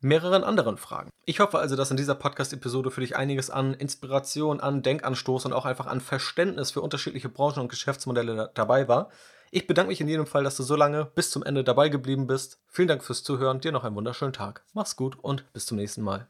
[0.00, 1.10] mehreren anderen Fragen.
[1.24, 5.52] Ich hoffe also, dass in dieser Podcast-Episode für dich einiges an Inspiration, an Denkanstoß und
[5.52, 9.10] auch einfach an Verständnis für unterschiedliche Branchen und Geschäftsmodelle dabei war.
[9.52, 12.26] Ich bedanke mich in jedem Fall, dass du so lange bis zum Ende dabei geblieben
[12.26, 12.60] bist.
[12.68, 14.64] Vielen Dank fürs Zuhören, dir noch einen wunderschönen Tag.
[14.74, 16.28] Mach's gut und bis zum nächsten Mal.